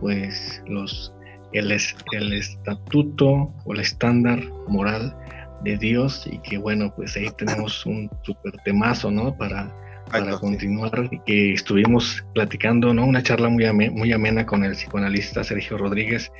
[0.00, 1.12] pues, los
[1.52, 1.72] el,
[2.12, 5.16] el estatuto o el estándar moral
[5.64, 9.36] de Dios y que bueno, pues ahí tenemos un super temazo, ¿no?
[9.36, 9.72] Para,
[10.10, 13.06] para continuar y que estuvimos platicando, ¿no?
[13.06, 16.30] Una charla muy, muy amena con el psicoanalista Sergio Rodríguez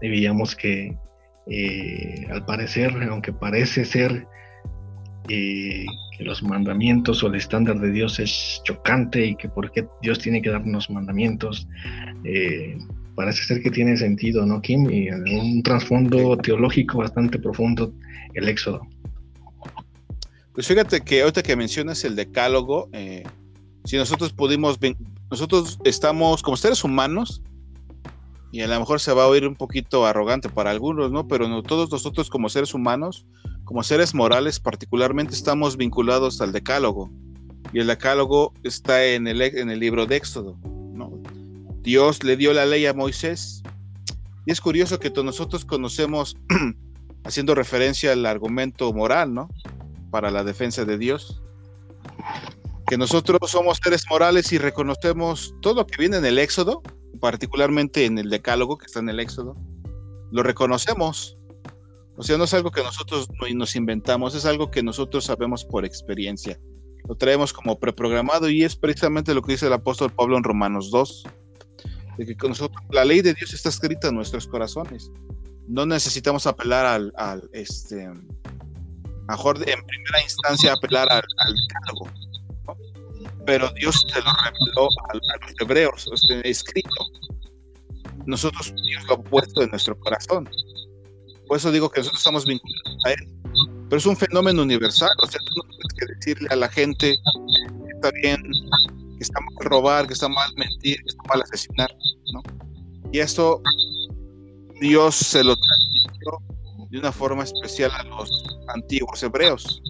[0.00, 0.96] y veíamos que
[1.48, 4.26] eh, al parecer, aunque parece ser
[5.26, 5.86] que
[6.20, 10.40] los mandamientos o el estándar de Dios es chocante y que por qué Dios tiene
[10.40, 11.68] que darnos mandamientos.
[12.24, 12.78] Eh,
[13.14, 14.90] parece ser que tiene sentido, ¿no, Kim?
[14.90, 17.92] Y un trasfondo teológico bastante profundo
[18.34, 18.86] el Éxodo.
[20.52, 23.24] Pues fíjate que ahorita que mencionas el decálogo, eh,
[23.84, 24.78] si nosotros pudimos,
[25.30, 27.42] nosotros estamos como seres humanos,
[28.52, 31.26] y a lo mejor se va a oír un poquito arrogante para algunos, ¿no?
[31.28, 33.26] Pero no, todos nosotros como seres humanos
[33.66, 37.10] como seres morales particularmente estamos vinculados al decálogo.
[37.72, 40.56] Y el decálogo está en el, en el libro de Éxodo.
[41.82, 43.62] Dios le dio la ley a Moisés.
[44.46, 46.36] Y es curioso que todos nosotros conocemos,
[47.24, 49.48] haciendo referencia al argumento moral, ¿no?
[50.10, 51.42] Para la defensa de Dios.
[52.86, 56.82] Que nosotros somos seres morales y reconocemos todo lo que viene en el Éxodo,
[57.20, 59.56] particularmente en el decálogo que está en el Éxodo.
[60.32, 61.36] Lo reconocemos
[62.16, 65.84] o sea, no es algo que nosotros nos inventamos, es algo que nosotros sabemos por
[65.84, 66.58] experiencia.
[67.06, 70.90] Lo traemos como preprogramado y es precisamente lo que dice el apóstol Pablo en Romanos
[70.90, 71.24] 2,
[72.18, 75.10] de que nosotros, la ley de Dios está escrita en nuestros corazones.
[75.68, 78.08] No necesitamos apelar al, este,
[79.28, 81.22] mejor en primera instancia apelar al,
[81.84, 82.08] cargo,
[83.46, 86.90] pero Dios se lo reveló a, los hebreos, este, escrito.
[88.26, 90.48] Nosotros Dios lo ha puesto en nuestro corazón.
[91.46, 93.36] Por eso digo que nosotros estamos vinculados a él.
[93.88, 95.10] Pero es un fenómeno universal.
[95.22, 99.40] O sea, tú no tienes que decirle a la gente que está bien, que está
[99.40, 101.96] mal robar, que está mal mentir, que está mal asesinar,
[102.32, 102.42] ¿no?
[103.12, 103.62] Y eso
[104.80, 106.38] Dios se lo transmitió
[106.90, 108.28] de una forma especial a los
[108.74, 109.80] antiguos hebreos.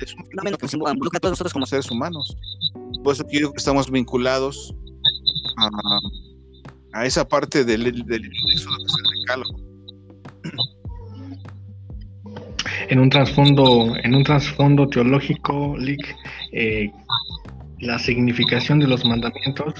[0.00, 2.36] Es un fenómeno que involucra a todos nosotros como seres humanos.
[3.02, 4.74] Por eso quiero que estamos vinculados
[5.58, 5.70] a
[6.96, 8.30] a esa parte del, del
[12.88, 16.16] En un trasfondo, en un trasfondo teológico, Lick,
[16.52, 16.90] eh,
[17.80, 19.74] la significación de los mandamientos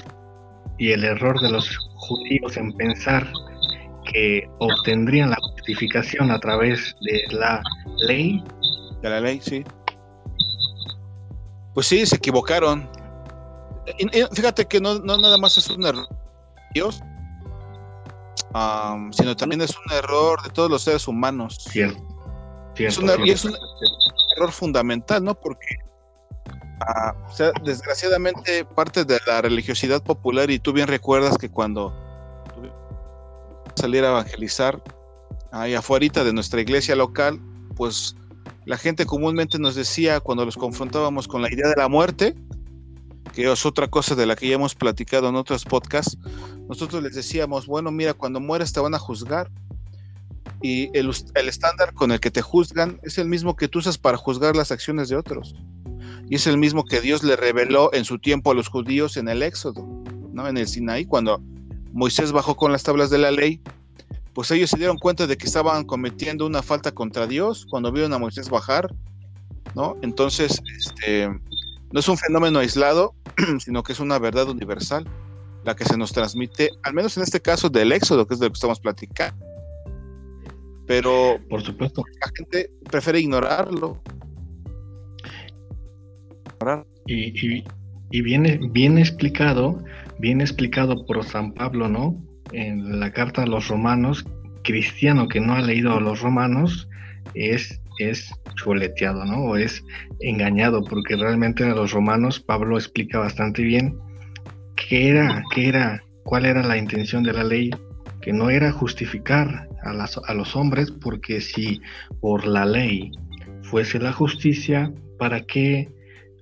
[0.77, 3.31] y el error de los judíos en pensar
[4.11, 7.63] que obtendrían la justificación a través de la
[8.07, 8.43] ley.
[9.01, 9.63] De la ley, sí.
[11.77, 12.89] Pues sí, se equivocaron.
[14.33, 16.15] fíjate que no, nada más es un error de
[16.73, 17.03] Dios,
[19.11, 21.59] sino también es un error de todos los seres humanos.
[21.69, 22.01] Cierto.
[22.79, 23.55] es y es un
[24.35, 25.35] error fundamental, ¿no?
[25.35, 25.67] Porque
[26.81, 31.93] Ah, o sea, desgraciadamente parte de la religiosidad popular y tú bien recuerdas que cuando
[33.75, 34.81] salir a evangelizar
[35.51, 37.39] ahí afuera de nuestra iglesia local,
[37.75, 38.15] pues
[38.67, 42.35] la gente comúnmente nos decía cuando los confrontábamos con la idea de la muerte,
[43.33, 46.17] que es otra cosa de la que ya hemos platicado en otros podcasts,
[46.67, 49.49] nosotros les decíamos, bueno, mira, cuando mueres te van a juzgar
[50.61, 53.97] y el, el estándar con el que te juzgan es el mismo que tú usas
[53.97, 55.55] para juzgar las acciones de otros
[56.29, 59.29] y es el mismo que Dios le reveló en su tiempo a los judíos en
[59.29, 59.87] el Éxodo,
[60.33, 60.45] ¿no?
[60.45, 61.41] En el Sinaí, cuando
[61.93, 63.61] Moisés bajó con las tablas de la ley,
[64.37, 68.13] pues ellos se dieron cuenta de que estaban cometiendo una falta contra Dios cuando vieron
[68.13, 68.93] a Moisés bajar,
[69.73, 69.97] ¿no?
[70.03, 71.27] Entonces, este,
[71.91, 73.15] no es un fenómeno aislado,
[73.59, 75.09] sino que es una verdad universal,
[75.65, 78.45] la que se nos transmite, al menos en este caso del Éxodo, que es de
[78.45, 79.43] lo que estamos platicando.
[80.85, 83.99] Pero, por supuesto, la gente prefiere ignorarlo
[87.07, 87.63] y,
[88.11, 89.83] y, viene bien explicado,
[90.19, 92.26] bien explicado por San Pablo, ¿no?
[92.51, 94.25] En la carta a los romanos,
[94.63, 96.89] cristiano que no ha leído a los romanos
[97.33, 98.31] es, es
[99.25, 99.43] ¿no?
[99.43, 99.83] O es
[100.19, 103.97] engañado, porque realmente a los romanos Pablo explica bastante bien
[104.75, 107.71] qué era, qué era, cuál era la intención de la ley,
[108.21, 111.81] que no era justificar a, las, a los hombres, porque si
[112.21, 113.11] por la ley
[113.61, 115.89] fuese la justicia, ¿para qué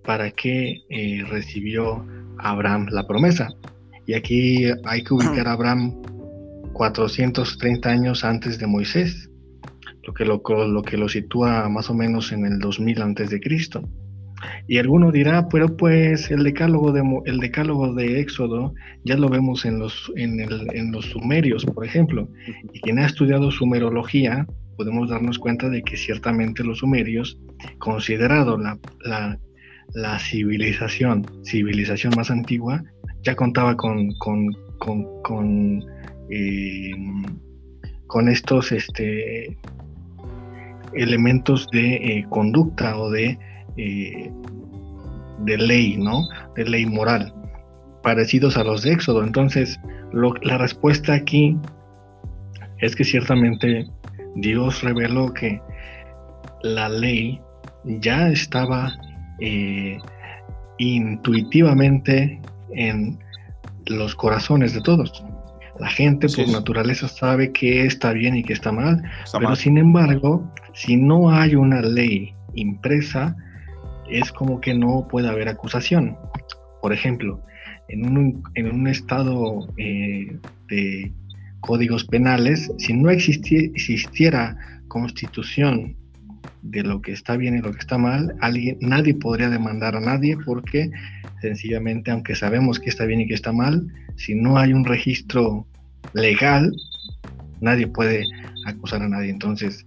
[0.05, 2.05] para qué eh, recibió
[2.37, 3.49] Abraham la promesa.
[4.07, 6.01] Y aquí hay que ubicar a Abraham
[6.73, 9.29] 430 años antes de Moisés,
[10.03, 13.39] lo que lo, lo que lo sitúa más o menos en el 2000 antes de
[13.39, 13.81] Cristo.
[14.67, 19.65] Y alguno dirá, pero pues el decálogo de, el decálogo de Éxodo ya lo vemos
[19.65, 22.27] en los, en, el, en los sumerios, por ejemplo.
[22.73, 24.45] Y quien ha estudiado sumerología,
[24.75, 27.39] podemos darnos cuenta de que ciertamente los sumerios,
[27.79, 29.39] considerado la, la,
[29.93, 32.83] la civilización, civilización más antigua,
[33.25, 34.53] ya contaba con, con,
[35.23, 35.83] con,
[36.29, 36.91] eh,
[38.29, 39.57] estos este,
[40.93, 43.37] elementos de eh, conducta o de,
[43.75, 44.31] eh,
[45.39, 46.21] de ley, ¿no?
[46.55, 47.33] De ley moral,
[48.03, 49.21] parecidos a los de Éxodo.
[49.23, 49.77] Entonces,
[50.13, 51.57] la respuesta aquí
[52.77, 53.85] es que ciertamente
[54.35, 55.59] Dios reveló que
[56.61, 57.41] la ley
[57.83, 58.93] ya estaba
[60.77, 62.39] intuitivamente
[62.75, 63.19] en
[63.85, 65.23] los corazones de todos.
[65.79, 69.03] La gente por naturaleza sabe que está bien y que está mal,
[69.37, 73.35] pero sin embargo, si no hay una ley impresa,
[74.09, 76.17] es como que no puede haber acusación.
[76.81, 77.41] Por ejemplo,
[77.89, 81.11] en un, en un estado eh, de
[81.59, 84.55] códigos penales, si no existiera
[84.87, 85.97] constitución
[86.61, 89.99] de lo que está bien y lo que está mal, alguien, nadie podría demandar a
[89.99, 90.91] nadie porque
[91.41, 95.67] sencillamente, aunque sabemos que está bien y que está mal, si no hay un registro
[96.13, 96.73] legal,
[97.61, 98.25] nadie puede
[98.65, 99.29] acusar a nadie.
[99.29, 99.85] Entonces,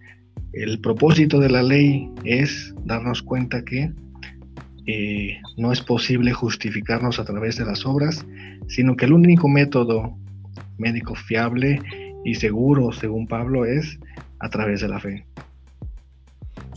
[0.52, 3.92] el propósito de la ley es darnos cuenta que
[4.86, 8.24] eh, no es posible justificarnos a través de las obras,
[8.68, 10.16] sino que el único método
[10.78, 11.80] médico fiable
[12.24, 13.98] y seguro, según Pablo, es
[14.38, 15.26] a través de la fe.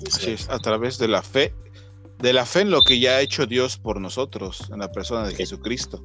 [0.07, 1.53] Así es, a través de la fe,
[2.19, 5.27] de la fe en lo que ya ha hecho Dios por nosotros, en la persona
[5.27, 6.03] de Jesucristo.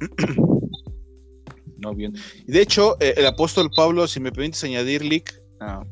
[1.78, 2.14] no bien.
[2.46, 5.84] Y de hecho, eh, el apóstol Pablo, si me permites añadir, Lick, ah,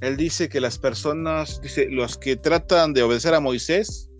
[0.00, 4.10] él dice que las personas, dice, los que tratan de obedecer a Moisés,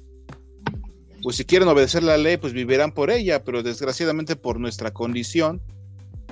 [1.22, 5.60] pues si quieren obedecer la ley, pues vivirán por ella, pero desgraciadamente por nuestra condición,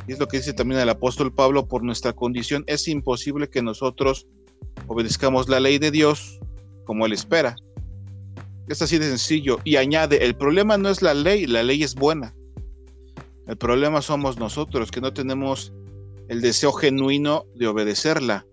[0.07, 3.63] y es lo que dice también el apóstol Pablo, por nuestra condición es imposible que
[3.63, 4.27] nosotros
[4.89, 6.41] obedezcamos la ley de Dios
[6.85, 7.55] como Él espera.
[8.69, 9.61] Es así de sencillo.
[9.65, 12.35] Y añade, el problema no es la ley, la ley es buena.
[13.47, 15.73] El problema somos nosotros, que no tenemos
[16.29, 18.45] el deseo genuino de obedecerla.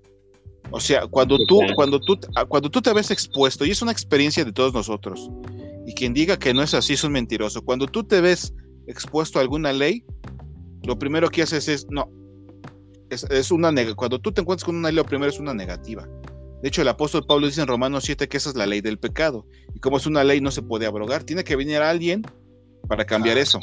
[0.72, 2.18] O sea, cuando tú, cuando tú,
[2.48, 5.30] cuando tú te ves expuesto, y es una experiencia de todos nosotros,
[5.86, 7.62] y quien diga que no es así es un mentiroso.
[7.62, 8.54] Cuando tú te ves
[8.88, 10.04] expuesto a alguna ley,
[10.84, 12.10] lo primero que haces es, no,
[13.10, 16.08] es, una cuando tú te encuentras con una ley, lo primero es una negativa.
[16.66, 18.98] De hecho, el apóstol Pablo dice en Romanos 7 que esa es la ley del
[18.98, 19.46] pecado.
[19.76, 21.24] Y como es una ley, no se puede abrogar.
[21.24, 22.24] Tiene que venir alguien
[22.88, 23.60] para cambiar eso.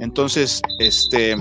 [0.00, 1.34] Entonces, este,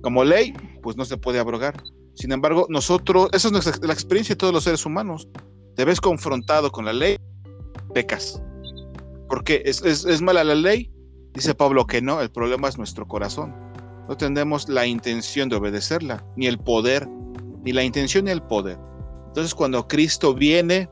[0.00, 1.82] como ley, pues no se puede abrogar.
[2.14, 5.28] Sin embargo, nosotros, esa es nuestra, la experiencia de todos los seres humanos.
[5.74, 7.18] Te ves confrontado con la ley,
[7.92, 8.40] pecas.
[9.28, 10.90] Porque es, es mala la ley,
[11.34, 13.54] dice Pablo que no, el problema es nuestro corazón.
[14.08, 17.06] No tenemos la intención de obedecerla, ni el poder,
[17.64, 18.78] ni la intención ni el poder.
[19.36, 20.88] Entonces cuando Cristo viene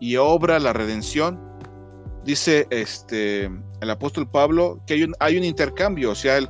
[0.00, 1.38] y obra la redención,
[2.24, 3.44] dice este,
[3.80, 6.40] el apóstol Pablo que hay un, hay un intercambio, o sea,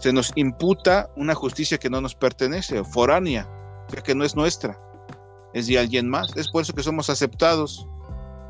[0.00, 3.48] se nos imputa una justicia que no nos pertenece, foránea,
[3.88, 4.78] o sea, que no es nuestra,
[5.52, 6.30] es de alguien más.
[6.36, 7.88] Es por eso que somos aceptados,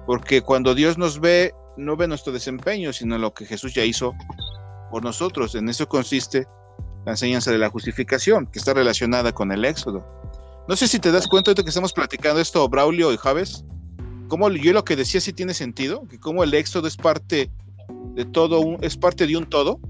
[0.06, 4.12] porque cuando Dios nos ve, no ve nuestro desempeño, sino lo que Jesús ya hizo
[4.90, 5.54] por nosotros.
[5.54, 6.46] En eso consiste
[7.06, 10.04] la enseñanza de la justificación, que está relacionada con el Éxodo.
[10.68, 13.64] No sé si te das cuenta de que estamos platicando esto, Braulio y Javes,
[14.28, 17.50] como yo lo que decía sí tiene sentido, que como el éxodo es parte
[18.14, 19.80] de todo, un, es parte de un todo,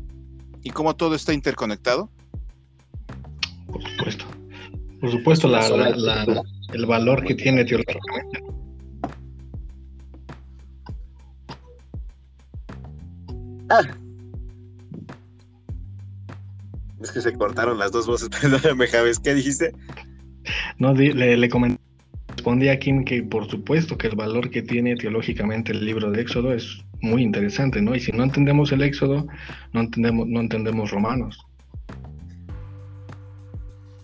[0.63, 2.11] y cómo todo está interconectado.
[3.67, 4.25] Por supuesto.
[5.01, 5.49] Por supuesto,
[6.73, 8.43] el valor que tiene teológicamente.
[13.71, 13.83] Ah.
[17.01, 19.73] Es que se cortaron las dos voces, perdóname, Javes, ¿qué dijiste?
[20.79, 21.81] No, le, le comenté,
[22.29, 26.23] respondí a Kim que por supuesto que el valor que tiene teológicamente el libro de
[26.23, 27.95] Éxodo es muy interesante, ¿no?
[27.95, 29.27] Y si no entendemos el Éxodo,
[29.73, 31.39] no entendemos, no entendemos Romanos.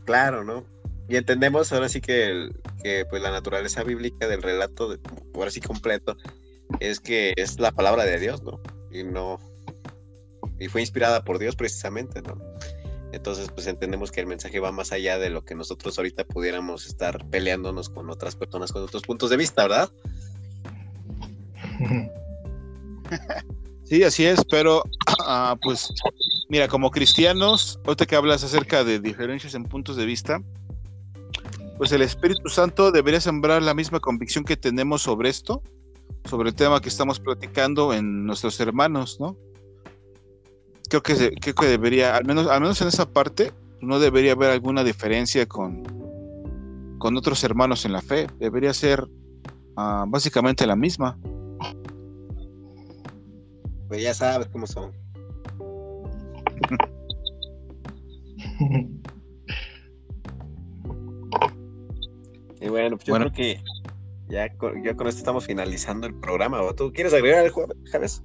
[0.04, 0.64] Claro, ¿no?
[1.08, 2.50] Y entendemos ahora sí que,
[2.82, 4.96] que pues la naturaleza bíblica del relato,
[5.34, 6.16] ahora sí completo,
[6.80, 8.60] es que es la palabra de Dios, ¿no?
[8.90, 9.38] Y no
[10.58, 12.38] y fue inspirada por Dios precisamente, ¿no?
[13.16, 16.86] Entonces, pues entendemos que el mensaje va más allá de lo que nosotros ahorita pudiéramos
[16.86, 19.90] estar peleándonos con otras personas con otros puntos de vista, ¿verdad?
[23.84, 24.82] Sí, así es, pero
[25.20, 25.92] uh, pues
[26.48, 30.42] mira, como cristianos, ahorita que hablas acerca de diferencias en puntos de vista,
[31.78, 35.62] pues el Espíritu Santo debería sembrar la misma convicción que tenemos sobre esto,
[36.28, 39.36] sobre el tema que estamos platicando en nuestros hermanos, ¿no?
[40.88, 44.50] Creo que, creo que debería, al menos, al menos en esa parte, no debería haber
[44.50, 45.82] alguna diferencia con,
[46.98, 48.26] con otros hermanos en la fe.
[48.38, 51.18] Debería ser uh, básicamente la misma.
[53.88, 54.92] Pues ya sabes cómo son.
[62.60, 63.60] y bueno, pues yo creo que
[64.28, 66.60] ya con, ya con esto estamos finalizando el programa.
[66.62, 68.24] ¿O ¿Tú quieres agregar algo, Javes?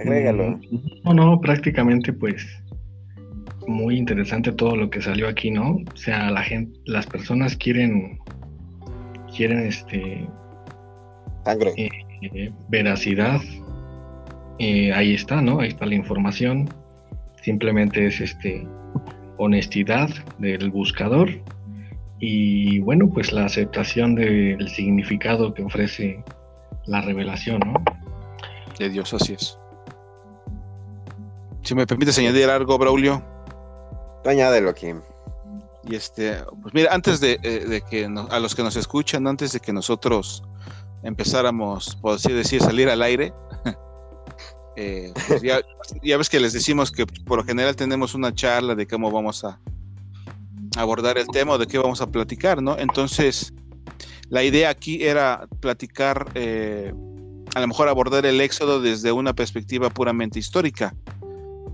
[0.00, 0.60] Agrégalo.
[1.04, 2.46] No, no, prácticamente pues
[3.66, 5.78] muy interesante todo lo que salió aquí, ¿no?
[5.92, 8.18] O sea, la gente, las personas quieren,
[9.36, 10.26] quieren este
[11.44, 11.88] sangre, eh,
[12.22, 13.40] eh, veracidad.
[14.58, 15.60] Eh, ahí está, ¿no?
[15.60, 16.68] Ahí está la información.
[17.42, 18.66] Simplemente es este
[19.36, 21.30] honestidad del buscador
[22.18, 26.24] y bueno, pues la aceptación del significado que ofrece
[26.86, 27.74] la revelación, ¿no?
[28.78, 29.58] De Dios, así es.
[31.68, 33.22] Si me permites añadir algo, Braulio.
[34.24, 34.86] Añádelo aquí.
[35.84, 39.60] Y este, pues mira, antes de, eh, que a los que nos escuchan, antes de
[39.60, 40.42] que nosotros
[41.02, 43.34] empezáramos, por así decir, salir al aire,
[44.76, 48.86] eh, pues ya, ves que les decimos que por lo general tenemos una charla de
[48.86, 49.60] cómo vamos a
[50.78, 52.78] abordar el tema, de qué vamos a platicar, ¿no?
[52.78, 53.52] Entonces,
[54.30, 56.94] la idea aquí era platicar, eh,
[57.54, 60.94] a lo mejor abordar el éxodo desde una perspectiva puramente histórica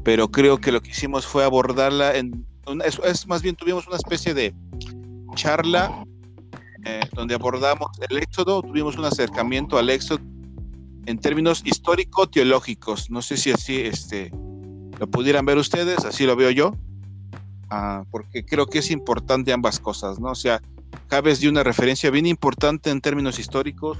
[0.05, 2.47] pero creo que lo que hicimos fue abordarla en...
[2.85, 4.55] es, más bien tuvimos una especie de
[5.35, 6.05] charla
[6.85, 10.21] eh, donde abordamos el éxodo, tuvimos un acercamiento al éxodo
[11.07, 13.11] en términos histórico-teológicos.
[13.11, 14.31] No sé si así este,
[14.99, 16.75] lo pudieran ver ustedes, así lo veo yo,
[17.71, 20.31] ah, porque creo que es importante ambas cosas, ¿no?
[20.31, 20.61] O sea,
[21.11, 23.99] Javes dio una referencia bien importante en términos históricos,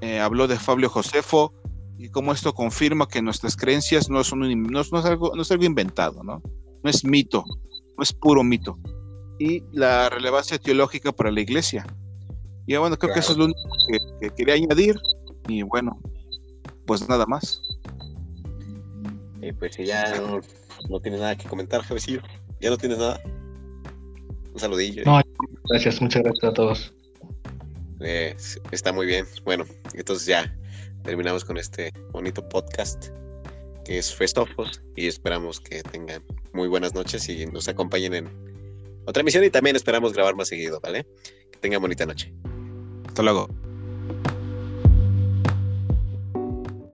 [0.00, 1.52] eh, habló de Fabio Josefo,
[1.98, 5.64] y cómo esto confirma que nuestras creencias no, son no, es algo, no es algo
[5.64, 6.42] inventado, ¿no?
[6.82, 7.44] No es mito,
[7.96, 8.78] no es puro mito.
[9.38, 11.86] Y la relevancia teológica para la iglesia.
[12.66, 13.60] Y bueno, creo que eso es lo único
[14.20, 14.96] que, quería añadir.
[15.48, 15.98] Y bueno,
[16.86, 17.62] pues nada más.
[19.40, 20.40] Eh, pues ya no,
[20.88, 22.20] no, tienes nada que comentar, Javecillo.
[22.60, 23.20] Ya no tienes nada.
[24.52, 25.02] Un saludillo.
[25.04, 25.20] No,
[25.70, 26.94] gracias, muchas gracias a todos.
[28.00, 28.36] Eh,
[28.70, 29.26] está muy bien.
[29.44, 30.54] Bueno, entonces ya
[31.06, 33.10] terminamos con este bonito podcast
[33.84, 36.20] que es Festofos y esperamos que tengan
[36.52, 38.28] muy buenas noches y nos acompañen en
[39.06, 41.06] otra emisión y también esperamos grabar más seguido, ¿vale?
[41.52, 42.34] Que tengan bonita noche.
[43.06, 43.48] Hasta luego.